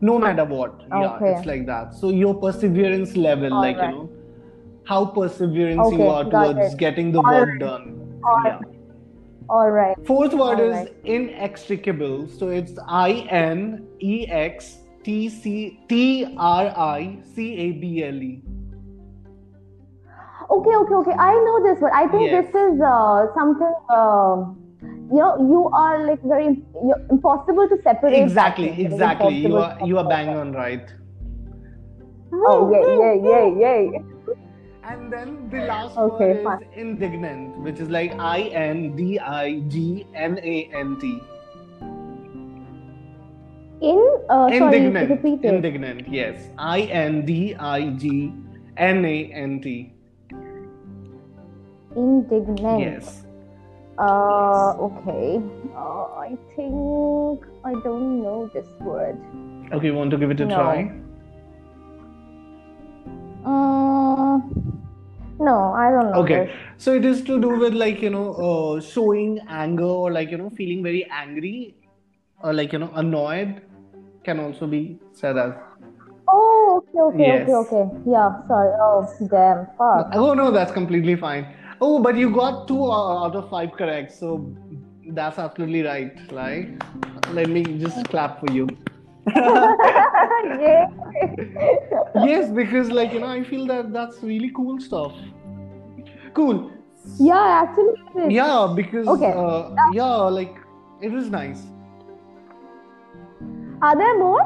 [0.00, 0.80] no matter what.
[0.90, 1.32] Yeah, Okay.
[1.32, 1.94] it's like that.
[1.94, 3.90] So your perseverance level, like, Alright.
[3.94, 4.10] you know,
[4.84, 6.78] how perseverance you are towards it.
[6.78, 7.58] getting the work Alright.
[7.60, 8.00] done.
[8.24, 8.60] Alright.
[8.60, 9.48] Yeah.
[9.48, 9.96] All right.
[10.06, 10.94] Fourth word is Alright.
[11.04, 12.28] inextricable.
[12.28, 18.14] So it's I N E X T C T R I C A B L
[18.14, 18.42] E.
[20.50, 21.12] Okay, okay, okay.
[21.18, 21.92] I know this one.
[21.94, 22.46] I think Yes.
[22.46, 23.74] this is uh, something.
[23.90, 24.60] um
[25.10, 28.14] you know, you are like very you're impossible to separate.
[28.14, 28.84] Exactly, something.
[28.84, 29.36] It is exactly.
[29.36, 30.92] You are you are bang on right.
[32.32, 34.13] Oh, yay, yay, yay, yay.
[34.86, 39.60] And then the last Okay, word is indignant, which is like I N D I
[39.60, 41.20] G N A N T.
[43.80, 45.24] In uh, sorry, Indignant.
[45.24, 45.44] it.
[45.44, 46.48] Indignant, yes.
[46.58, 48.32] I N D I G
[48.76, 49.92] N A N T.
[51.96, 52.80] Indignant.
[52.80, 53.22] Yes.
[53.98, 55.40] Uh, okay.
[55.74, 59.16] Uh, I think I don't know this word.
[59.72, 60.54] Okay, you want to give it a No.
[60.54, 60.92] try?
[65.44, 66.20] No, I don't know.
[66.22, 66.46] Okay.
[66.46, 66.56] this.
[66.78, 70.38] So it is to do with like, you know, uh, showing anger or like, you
[70.38, 71.74] know, feeling very angry
[72.42, 73.62] or like, you know, annoyed
[74.24, 75.52] can also be said as.
[76.26, 77.48] Oh, okay, okay, Yes.
[77.48, 78.10] okay, okay.
[78.10, 78.72] Yeah, sorry.
[78.80, 79.66] Oh, damn.
[79.78, 80.10] Fuck.
[80.14, 81.46] Oh no, that's completely fine.
[81.80, 84.54] Oh, but you got two uh, out of five correct, so
[85.08, 86.32] that's absolutely right.
[86.32, 86.82] Like,
[87.32, 88.66] let me just clap for you.
[92.14, 95.12] Yes, because like you know, I feel that that's really cool stuff.
[96.34, 96.70] Cool.
[97.18, 98.34] yeah, actually.
[98.34, 99.32] Yeah, because Okay.
[99.32, 100.54] uh, yeah, like
[101.00, 101.62] it was nice.
[103.82, 104.42] Are there more?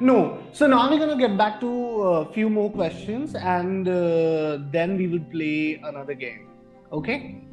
[0.00, 1.68] No, so now we're gonna get back to
[2.02, 6.48] a few more questions, and uh, then we will play another game.
[6.92, 7.44] Okay.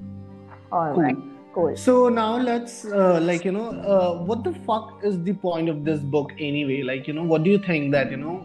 [0.72, 1.04] All Cool.
[1.04, 1.16] right.
[1.60, 1.76] Cool.
[1.78, 5.84] So now let's uh, like you know uh, what the fuck is the point of
[5.86, 6.82] this book anyway?
[6.92, 8.36] Like you know what do you think that you know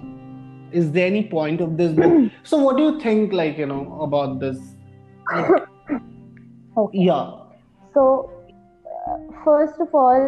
[0.73, 2.31] is there any point of this book?
[2.43, 4.59] so what do you think like you know about this?
[5.33, 5.47] Like,
[6.77, 6.99] Okay.
[6.99, 7.31] yeah.
[7.95, 8.05] So,
[9.09, 10.23] uh, first of all,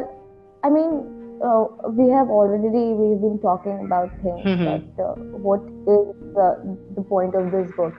[0.62, 4.68] I mean, uh, we have already we've been talking about things Mhm.
[4.68, 5.14] that uh,
[5.48, 6.54] what is uh,
[6.98, 7.98] the point of this book.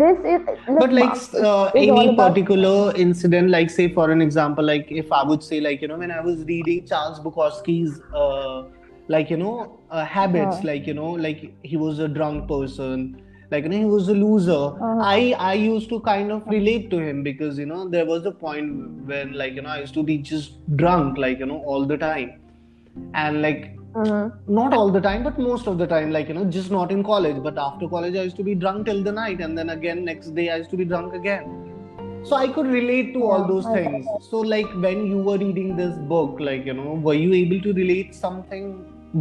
[0.00, 0.42] This is
[0.78, 5.22] But like uh, any about- particular incident, like say for an example, like if I
[5.24, 8.62] would say like you know when I was reading Charles Bukowski's uh,
[9.08, 13.64] like you know uh, habits, like you know like he was a drunk person, like
[13.64, 14.52] you know he was a loser.
[14.52, 15.00] Uh-huh.
[15.02, 18.32] I I used to kind of relate to him because you know there was a
[18.32, 21.84] point when like you know I used to be just drunk like you know all
[21.84, 22.34] the time,
[23.14, 24.32] and like Mhm.
[24.58, 27.02] not all the time but most of the time like you know just not in
[27.08, 30.02] college but after college i used to be drunk till the night and then again
[30.04, 31.50] next day i used to be drunk again
[32.30, 35.94] so i could relate to all those things so like when you were reading this
[36.14, 38.68] book like you know were you able to relate something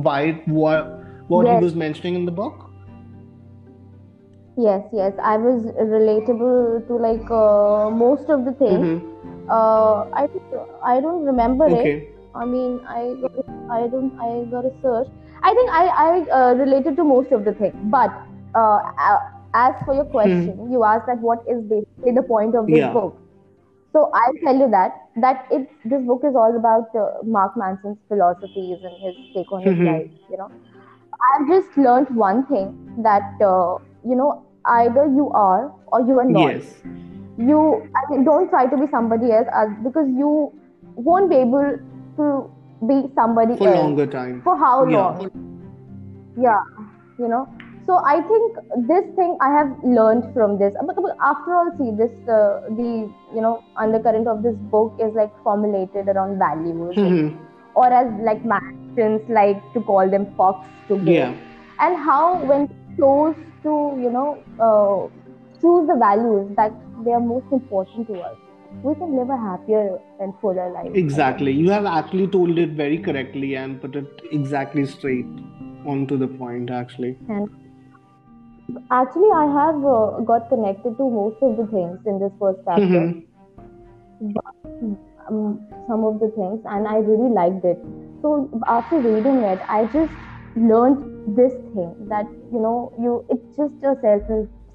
[0.10, 0.22] by
[0.62, 2.68] what what he was mentioning in the book
[4.58, 5.14] Yes, yes.
[5.24, 8.86] I was relatable to like uh, most of the things.
[8.86, 9.50] Mhm.
[9.50, 10.44] Uh, I think
[10.84, 12.11] I don't remember it.
[12.36, 13.16] I mean, I
[13.72, 15.08] I don't I got a search.
[15.44, 17.72] I think I I uh, related to most of the thing.
[17.84, 18.12] But
[18.56, 18.80] uh,
[19.54, 22.94] as for your question, you asked that what is basically the point of this Hmm.
[22.94, 22.94] Yeah.
[23.00, 23.18] book.
[23.94, 24.92] So I'll tell you that
[25.22, 29.66] that it this book is all about uh, Mark Manson's philosophies and his take on
[29.66, 29.86] his Mhm.
[29.86, 30.10] life.
[30.30, 30.50] You know,
[31.30, 32.74] I've just learned one thing
[33.10, 34.32] that uh, you know
[34.66, 36.84] either you are or you are not yes
[37.38, 37.60] you
[37.96, 40.54] I mean, don't try to be somebody else uh, because you
[40.96, 41.78] won't be able
[42.22, 42.30] to
[42.88, 43.78] be somebody for else.
[43.84, 44.42] longer time.
[44.48, 45.30] For how long?
[46.38, 46.64] Yeah
[47.22, 47.48] you know?
[47.86, 48.58] So i think
[48.90, 50.76] this thing i have learned from this.
[50.90, 50.98] But,
[51.30, 52.90] after all see this uh, the
[53.38, 57.32] you know undercurrent of this book is like formulated around values Mhm.
[57.76, 61.34] or as like Martians like to call them fox to go yeah.
[61.80, 63.74] And how when chose to
[64.06, 64.30] you know
[64.68, 65.00] uh,
[65.60, 66.72] choose the values that
[67.06, 68.38] they are most important to us
[68.84, 70.92] we can live a happier and fuller life.
[70.96, 71.52] Exactly.
[71.52, 75.26] You have actually told it very correctly and put it exactly straight
[75.86, 77.18] onto the point actually.
[77.30, 77.50] And
[78.90, 83.04] actually i have uh, got connected to most of the things in this first chapter.
[84.22, 84.98] Mhm.
[85.30, 87.80] um, some of the things and i really liked it.
[88.22, 90.14] So after reading it i just
[90.56, 94.24] learned this thing that you know you it's just a self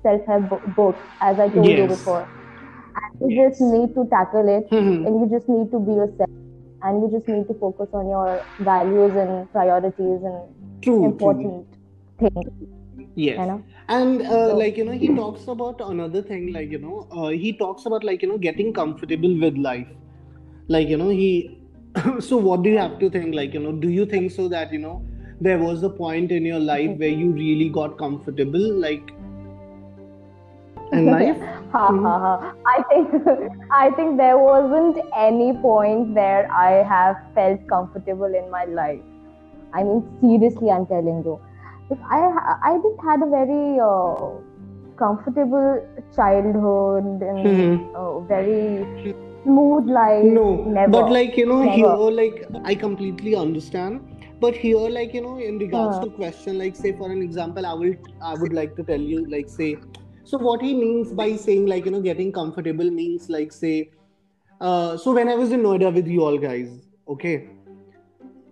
[0.02, 2.28] self-help bo- book as i told you before
[3.02, 5.06] and you just need to tackle it Mhm.
[5.06, 6.30] and you just need to be yourself
[6.82, 10.40] and you just need to focus on your values and priorities and
[10.82, 11.04] true true.
[11.06, 11.66] important
[12.18, 12.50] things
[13.14, 13.38] yes.
[13.40, 13.62] you know?
[13.88, 17.28] And uh, So- like you know he talks about another thing like you know uh,
[17.28, 19.88] he talks about like you know getting comfortable with life.
[20.68, 21.58] Like you know he
[22.20, 23.34] so what do you have to think?
[23.34, 24.96] Like you know do you think so that you know
[25.40, 28.66] there was a point in your life where you really got comfortable?
[28.86, 29.12] Like
[30.92, 31.38] in life?
[31.72, 32.32] Ha ha ha.
[32.72, 33.14] I think
[33.78, 39.02] i think there wasn't any point where i have felt comfortable in my life.
[39.74, 41.38] I mean seriously i'm telling you.
[42.18, 42.20] I
[42.70, 44.26] i just had a very uh,
[45.02, 45.68] comfortable
[46.16, 47.78] childhood and Mhm.
[47.94, 48.86] uh, very
[49.44, 50.44] smooth life no
[50.78, 50.90] never.
[50.92, 51.76] but like you know Never.
[51.76, 54.00] here like i completely understand.
[54.40, 56.00] But here like you know in regards Uh.
[56.00, 57.94] to question like say for an example i will
[58.30, 59.68] i would like to tell you like say
[60.30, 63.90] so what he means by saying like you know getting comfortable means like say
[64.60, 66.72] uh so when i was in noida with you all guys
[67.08, 67.36] okay?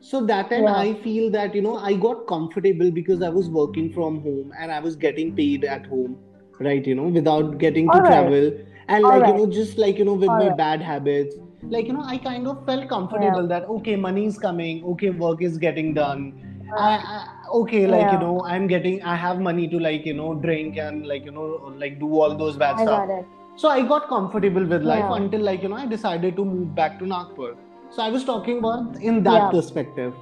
[0.06, 0.76] So that time Yeah.
[0.78, 4.70] i feel that you know i got comfortable because i was working from home and
[4.70, 6.16] i was getting paid at home
[6.60, 8.52] right you know without getting to travel.
[8.88, 10.56] And like you know just like you know with my Alright.
[10.58, 11.37] bad habits
[11.70, 15.42] like you know i kind of felt comfortable that okay money is coming okay work
[15.42, 16.34] is getting done.
[16.76, 18.19] I, I, okay like you Yeah.
[18.23, 21.47] know i'm getting i have money to like you know drink and like you know
[21.83, 23.25] like do all those bad i stuff got it
[23.62, 25.15] so I got comfortable with life Yeah.
[25.15, 27.56] until like you know I decided to move back to Nagpur.
[27.89, 29.50] So I was talking about in that Yeah.
[29.56, 30.13] perspective.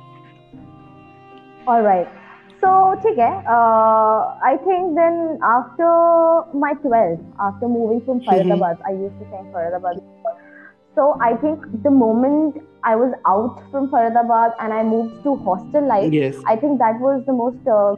[1.67, 2.07] All right.
[2.61, 2.69] So,
[3.03, 3.31] ठीक है.
[3.55, 4.17] Uh,
[4.49, 5.19] I think then
[5.49, 5.89] after
[6.63, 9.99] my 12, after moving from Faridabad, I used to say Faridabad.
[10.01, 10.37] before.
[10.95, 15.86] So I think the moment I was out from Faridabad and I moved to hostel
[15.86, 16.36] life, Yes.
[16.46, 17.96] I think that was the most uh,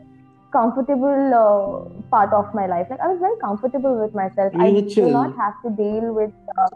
[0.52, 2.86] comfortable uh, part of my life.
[2.90, 4.52] Like I was very comfortable with myself.
[4.58, 6.32] I do not have to deal with.
[6.58, 6.68] Uh,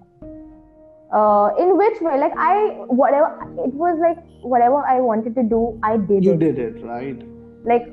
[1.11, 2.19] uh, in which way?
[2.19, 3.29] Like I, whatever
[3.65, 6.39] it was like, whatever I wanted to do, I did You it.
[6.39, 7.21] did it, right?
[7.65, 7.87] Like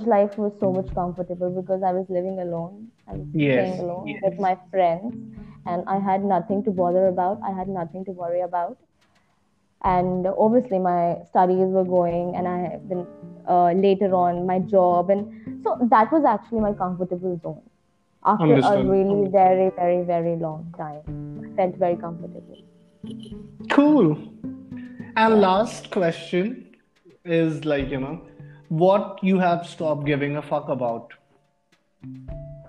[0.00, 2.88] college life was so much comfortable because I was living alone.
[3.08, 4.22] I was Yes, staying alone yes.
[4.22, 5.14] with my friends,
[5.66, 7.40] and I had nothing to bother about.
[7.44, 8.78] I had nothing to worry about.
[9.82, 13.06] And obviously, my studies were going, and I have been
[13.48, 17.62] uh, later on my job, and so that was actually my comfortable zone.
[18.24, 18.86] After a Understood.
[18.86, 21.02] really very very very long time,
[21.44, 22.58] I felt very comfortable.
[23.70, 24.16] Cool.
[25.16, 26.76] And last question
[27.24, 28.22] is like, you know,
[28.70, 31.12] what you have stopped giving a fuck about?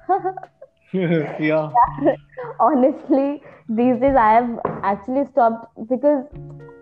[0.93, 1.69] yeah.
[2.59, 6.25] honestly these days i have actually stopped because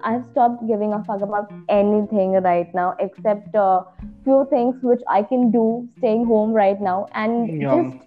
[0.04, 3.82] i've stopped giving a fuck about anything right now except a
[4.24, 7.76] few things which i can do staying home right now and Yeah.
[7.76, 7.98] just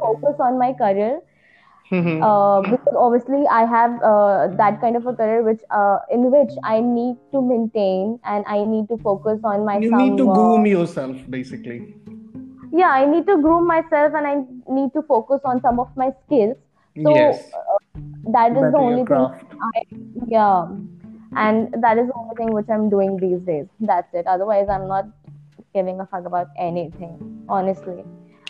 [0.00, 1.20] focus on my career
[1.92, 2.22] Mhm.
[2.26, 6.54] uh, because obviously I have uh, that kind of a career which uh, in which
[6.64, 9.84] I need to maintain and I need to focus on myself.
[9.84, 11.80] you need to groom yourself, basically.
[12.80, 14.34] yeah I need to groom myself and I
[14.76, 16.56] need to focus on some of my skills
[17.04, 17.42] so Yes.
[17.58, 17.78] uh,
[18.36, 19.26] that is Better the only thing
[19.68, 19.82] I,
[20.36, 20.72] yeah
[21.44, 24.88] and that is the only thing which I'm doing these days that's it otherwise I'm
[24.88, 25.06] not
[25.74, 27.14] giving a fuck about anything
[27.48, 28.04] honestly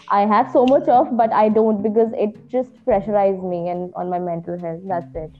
[0.08, 4.10] I have so much of but I don't because it just pressurizes me and on
[4.10, 5.30] my mental health that's it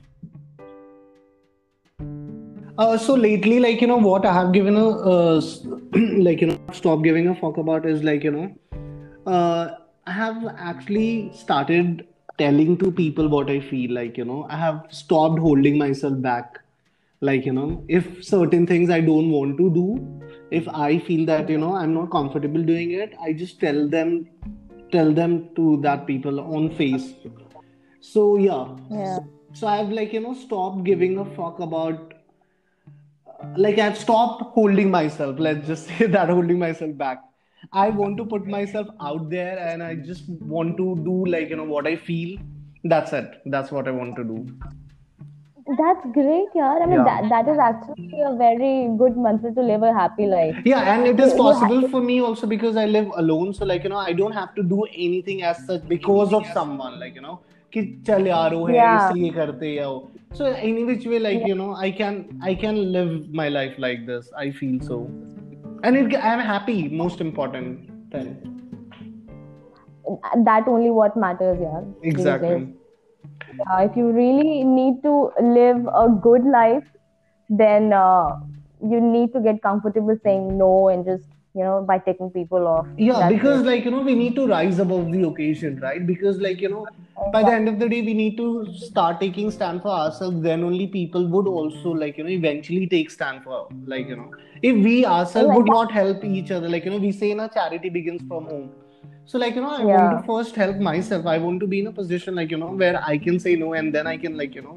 [2.78, 5.40] Uh, so lately, like you know, what I have given a uh,
[6.26, 8.56] like you know, stop giving a fuck about is like you know,
[9.26, 9.74] uh,
[10.06, 12.06] I have actually started
[12.38, 13.92] telling to people what I feel.
[13.92, 16.60] Like you know, I have stopped holding myself back.
[17.20, 20.21] Like you know, if certain things I don't want to do,
[20.60, 24.28] if I feel that you know I'm not comfortable doing it, I just tell them,
[24.90, 27.12] tell them to that people on face.
[28.00, 29.18] So yeah, yeah
[29.52, 32.14] so I've like you know stopped giving a fuck about
[33.56, 35.38] like I've stopped holding myself.
[35.38, 37.22] Let's just say that holding myself back.
[37.72, 41.56] I want to put myself out there and I just want to do like you
[41.56, 42.38] know what I feel.
[42.84, 43.42] That's it.
[43.46, 44.58] That's what I want to do.
[45.79, 46.77] That's great, yeah.
[46.81, 47.03] I mean, Yeah.
[47.07, 50.55] that, that is actually a very good mantra to live a happy life.
[50.65, 53.51] Yeah, and it is You- you possible have- for me also because I live alone.
[53.57, 56.95] So like you know, I don't have to do anything as such because of someone.
[57.01, 57.35] Like you know,
[57.73, 59.09] कि चल यार वो है Yeah.
[59.09, 60.11] इसलिए करते हैं वो.
[60.37, 62.17] So any which way, like you know, I can
[62.51, 64.31] I can live my life like this.
[64.45, 65.01] I feel so,
[65.83, 66.77] and it, I'm happy.
[67.03, 68.31] Most important thing.
[70.49, 71.79] That only what matters, yeah.
[72.01, 72.73] these Exactly.
[73.80, 76.84] if you really need to live a good life,
[77.48, 78.36] then uh,
[78.82, 81.24] you need to get comfortable saying no and just,
[81.54, 82.86] you know, by taking people off.
[82.96, 86.06] Yeah, because like you know, we need to rise above the occasion, right?
[86.06, 86.86] Because like you know,
[87.30, 90.40] by the end of the day, we need to start taking stand for ourselves.
[90.42, 94.30] Then only people would also like you know eventually take stand for like you know,
[94.62, 97.90] if we ourselves would not help each other, like you know, we say na charity
[97.90, 98.70] begins from home.
[99.32, 101.26] So like you know, I want to first help myself.
[101.34, 103.72] I want to be in a position like you know where I can say no,
[103.82, 104.74] and then I can like you know.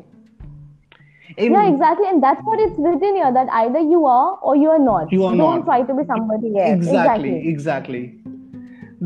[1.46, 2.08] in- Yeah, exactly.
[2.12, 5.12] And that's what it's written here that either you are or you are not.
[5.12, 5.66] You are Don't not.
[5.66, 6.72] try to be somebody else.
[6.86, 8.04] exactly exactly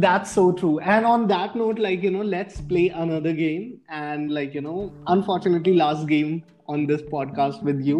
[0.06, 4.32] that's so true and on that note like you know let's play another game and
[4.32, 7.98] like you know unfortunately last game on this podcast with you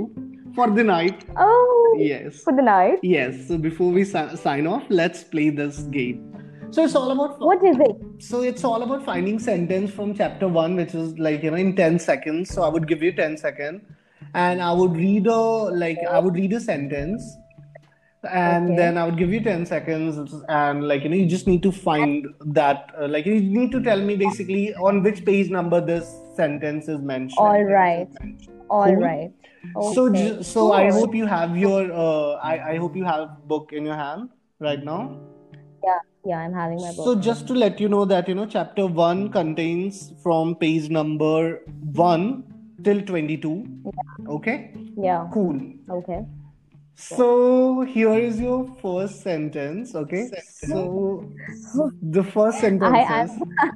[0.56, 3.00] for the night Oh, yes for the night.
[3.02, 6.29] yes so before we si- sign off let's play this game
[6.72, 7.96] so it's all about What is it?
[8.30, 11.76] so it's all about finding sentence from chapter 1 which is like you know in
[11.76, 13.82] 10 seconds so i would give you 10 seconds
[14.34, 15.38] and i would read a
[15.84, 17.30] like i would read a sentence
[18.30, 18.76] and Okay.
[18.80, 21.72] then i would give you 10 seconds and like you know you just need to
[21.72, 22.28] find
[22.60, 26.88] that uh, like you need to tell me basically on which page number this sentence
[26.90, 28.10] is mentioned All right.
[28.70, 29.04] All Cool.
[29.04, 29.32] right.
[29.94, 30.20] so Okay.
[30.20, 33.86] ju- so i hope you have your uh, I, I hope you have book in
[33.92, 34.30] your hand
[34.68, 35.02] right now
[35.88, 37.06] Yeah, yeah, I'm having my book.
[37.06, 41.62] So just to let you know that you know chapter 1 contains from page number
[41.94, 42.44] 1
[42.84, 43.66] till 22.
[44.28, 44.74] Okay?
[44.98, 45.28] yeah.
[45.34, 45.62] Cool.
[45.90, 46.26] Okay.
[46.96, 50.30] So here is your first sentence, okay?
[50.68, 51.26] So
[52.02, 53.32] the first sentence I is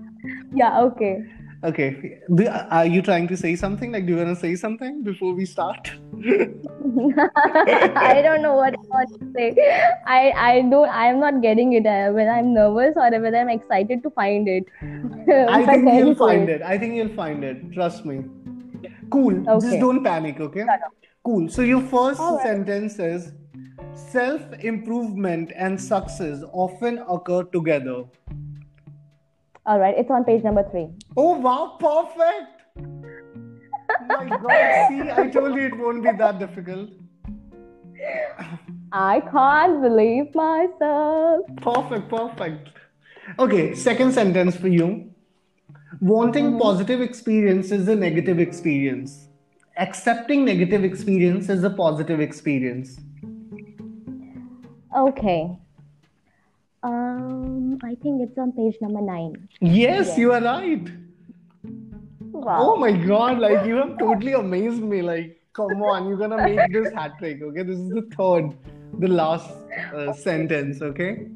[0.54, 0.82] yeah.
[0.82, 1.24] Okay.
[1.64, 2.20] Okay.
[2.34, 3.91] Do, are you trying to say something?
[3.91, 5.91] Like do you want to say something before we start?
[6.24, 9.47] I don't know what I want to say.
[10.05, 10.89] I I don't.
[10.89, 11.86] I am not getting it.
[11.86, 14.66] Uh, whether I'm nervous or whether I'm excited to find it.
[14.82, 16.61] I think you'll find it.
[16.61, 17.72] I think you'll find it.
[17.72, 18.24] Trust me.
[19.09, 19.43] Cool.
[19.61, 20.66] Just don't panic, okay?
[21.24, 21.47] Cool.
[21.49, 22.41] So your first right.
[22.41, 23.32] sentence is
[23.95, 28.03] self improvement and success often occur together.
[29.66, 29.95] All right.
[29.97, 30.88] It's on page number three.
[31.16, 32.61] Oh wow, perfect.
[34.07, 36.89] My god, see, I told you it won't be that difficult.
[38.91, 41.45] I can't believe myself.
[41.61, 42.70] Perfect, perfect.
[43.39, 45.09] Okay, second sentence for you.
[46.01, 46.59] Wanting Mm-hmm.
[46.59, 49.28] positive experience is a negative experience.
[49.78, 52.99] Accepting negative experience is a positive experience.
[54.95, 55.57] Okay.
[56.84, 59.47] Um, I think it's on page number nine.
[59.61, 60.17] Yes, Yes.
[60.17, 60.89] you are right.
[62.34, 62.57] Wow.
[62.61, 65.01] Oh my god, like you have totally amazed me.
[65.01, 67.63] Like, come on, you're gonna make this hat trick, okay?
[67.63, 68.51] This is the third,
[68.99, 69.49] the last
[69.95, 71.27] uh, sentence, okay?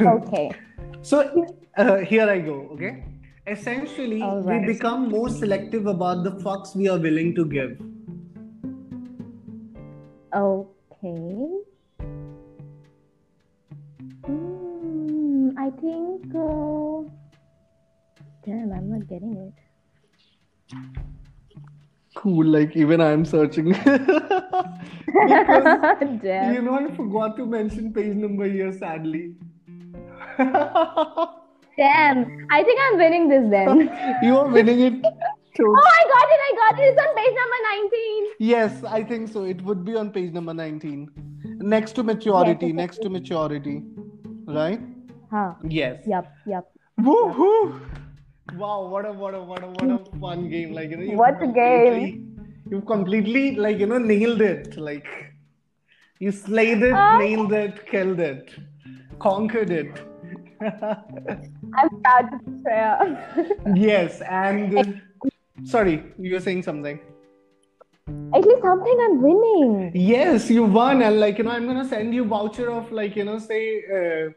[0.00, 0.50] Okay.
[1.00, 1.46] So
[1.76, 3.04] uh, here I go, okay?
[3.46, 7.80] Essentially, All we become more selective about the fucks we are willing to give.
[10.34, 11.57] Okay.
[15.80, 16.34] Think.
[16.34, 17.02] Uh...
[18.44, 19.54] Damn, I'm not getting it.
[22.14, 23.72] Cool, like even I'm searching.
[25.06, 25.06] because
[26.22, 26.54] Damn.
[26.54, 29.34] you know, I forgot to mention page number here, sadly.
[30.38, 32.46] Damn.
[32.50, 33.90] I think I'm winning this then.
[34.22, 34.94] you are winning it.
[35.54, 35.66] Too.
[35.66, 36.40] oh, I got it.
[36.48, 36.84] I got it.
[36.84, 38.24] It's on page number 19.
[38.38, 39.44] Yes, I think so.
[39.44, 41.10] It would be on page number 19.
[41.60, 43.82] Next to maturity, Yes, next to maturity.
[44.46, 44.80] Right?
[45.30, 45.54] Huh.
[45.68, 46.02] Yes.
[46.06, 46.66] Yup, yup.
[47.00, 47.80] Woohoo!
[48.56, 50.72] Wow, what a what a what a what a fun game.
[50.72, 52.24] Like you know, you've What a game.
[52.70, 54.76] You've completely like you know nailed it.
[54.76, 55.06] Like
[56.18, 57.18] you slayed it, Ah.
[57.18, 58.50] nailed it, killed it,
[59.18, 60.00] conquered it.
[60.60, 63.74] I'm proud to swear.
[63.76, 65.00] yes, and
[65.64, 66.98] sorry, you were saying something.
[68.34, 69.92] At least something I'm winning.
[69.94, 73.24] Yes, you won, and like you know, I'm gonna send you voucher of like you
[73.24, 73.62] know, say,
[73.98, 74.30] uh,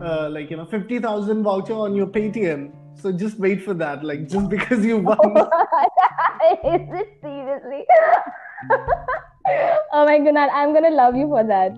[0.00, 2.72] uh, like you know, fifty thousand voucher on your Paytm.
[3.00, 5.18] So just wait for that, like just because you won.
[5.36, 7.84] Is it seriously?
[9.92, 11.76] oh my god I'm gonna love you for that.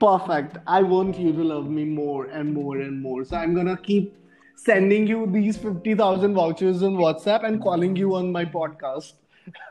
[0.00, 0.58] Perfect.
[0.66, 3.24] I want you to love me more and more and more.
[3.24, 4.14] So I'm gonna keep
[4.56, 9.14] sending you these fifty thousand vouchers on WhatsApp and calling you on my podcast.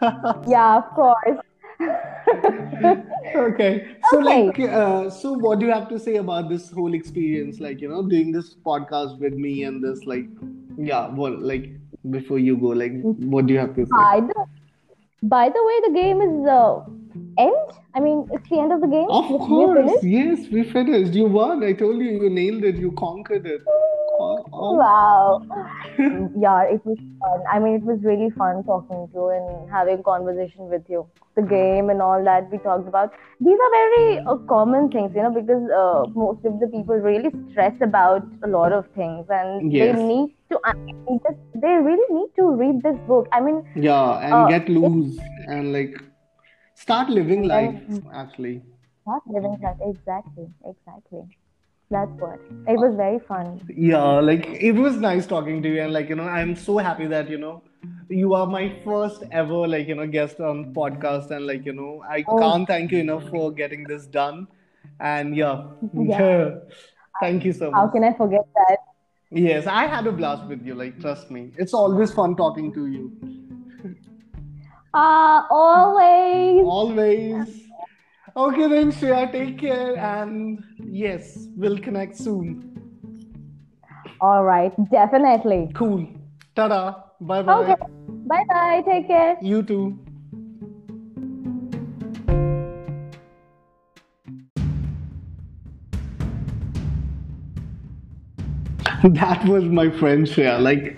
[0.48, 1.38] Yeah, of course.
[3.36, 3.96] Okay.
[4.10, 4.46] So Okay.
[4.48, 7.60] like, uh, so what do you have to say about this whole experience?
[7.60, 10.26] Like, you know, doing this podcast with me and this, like,
[10.78, 11.08] yeah.
[11.08, 11.70] Well, like
[12.12, 13.92] before you go, like, what do you have to say?
[13.92, 14.46] By the,
[15.24, 16.80] by the way, the game is uh,
[17.38, 17.56] end.
[17.96, 19.10] I mean, it's the end of the game.
[19.10, 21.14] Of course, yes, we finished.
[21.14, 21.64] You won.
[21.64, 22.76] I told you, you nailed it.
[22.78, 23.62] You conquered it.
[24.20, 25.42] Wow.
[26.40, 27.40] yeah, it was fun.
[27.52, 31.08] I mean, it was really fun talking to you and having conversation with you.
[31.36, 33.12] The game and all that we talked about.
[33.40, 37.30] These are very uh, common things, you know, because uh, most of the people really
[37.52, 39.98] stress about a lot of things, and Yes.
[40.00, 40.60] they need to.
[40.66, 40.72] I
[41.10, 43.28] mean, just, they really need to read this book.
[43.32, 45.96] I mean, Yeah, and Uh, get loose and like
[46.76, 47.80] start living life.
[48.14, 48.64] Actually,
[49.06, 51.24] not living life, exactly, exactly.
[51.90, 52.40] That's what.
[52.68, 53.62] It was very fun.
[53.74, 57.08] yeah, like it was nice talking to you, and like you know, I'm so happy
[57.08, 57.64] that you know
[58.10, 62.04] you are my first ever like you know guest on podcast, and like you know,
[62.10, 62.38] I Oh.
[62.40, 64.48] can't thank you enough for getting this done.
[65.00, 65.64] And yeah,
[65.94, 66.56] Yeah.
[67.22, 67.80] thank you so much.
[67.80, 68.78] How can I forget that?
[69.30, 70.76] Yes, I had a blast with you.
[70.76, 73.12] Like, trust me, it's always fun talking to you.
[74.94, 76.66] Ah, always.
[76.66, 77.64] Always.
[78.36, 79.96] Okay, then, Shreya, take care.
[79.98, 80.64] And
[80.98, 82.74] yes, we'll connect soon.
[84.20, 85.70] All right, definitely.
[85.76, 86.08] Cool.
[86.56, 86.96] Ta-da.
[87.22, 87.54] Bye bye.
[87.62, 87.76] Okay.
[88.26, 88.84] Bye bye.
[88.86, 89.38] Take care.
[89.42, 90.00] You too.
[99.04, 100.60] That was my friend Shreya.
[100.60, 100.98] Like,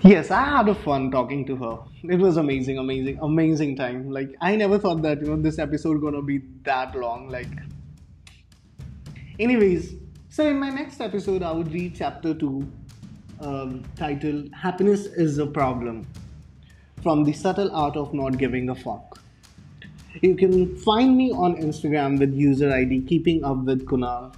[0.00, 1.78] yes, I had a fun talking to her.
[2.14, 4.10] It was amazing, amazing, amazing time.
[4.10, 7.28] Like, I never thought that you know this episode gonna be that long.
[7.28, 7.52] Like,
[9.38, 9.94] anyways,
[10.28, 12.70] so in my next episode, I would read chapter two,
[13.40, 16.06] um, titled "Happiness is a Problem."
[17.06, 19.20] from the subtle art of not giving a fuck.
[20.22, 24.34] You can find me on Instagram with user ID keeping up with Kunal.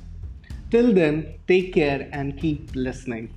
[0.70, 3.30] Till then, take care and keep listening.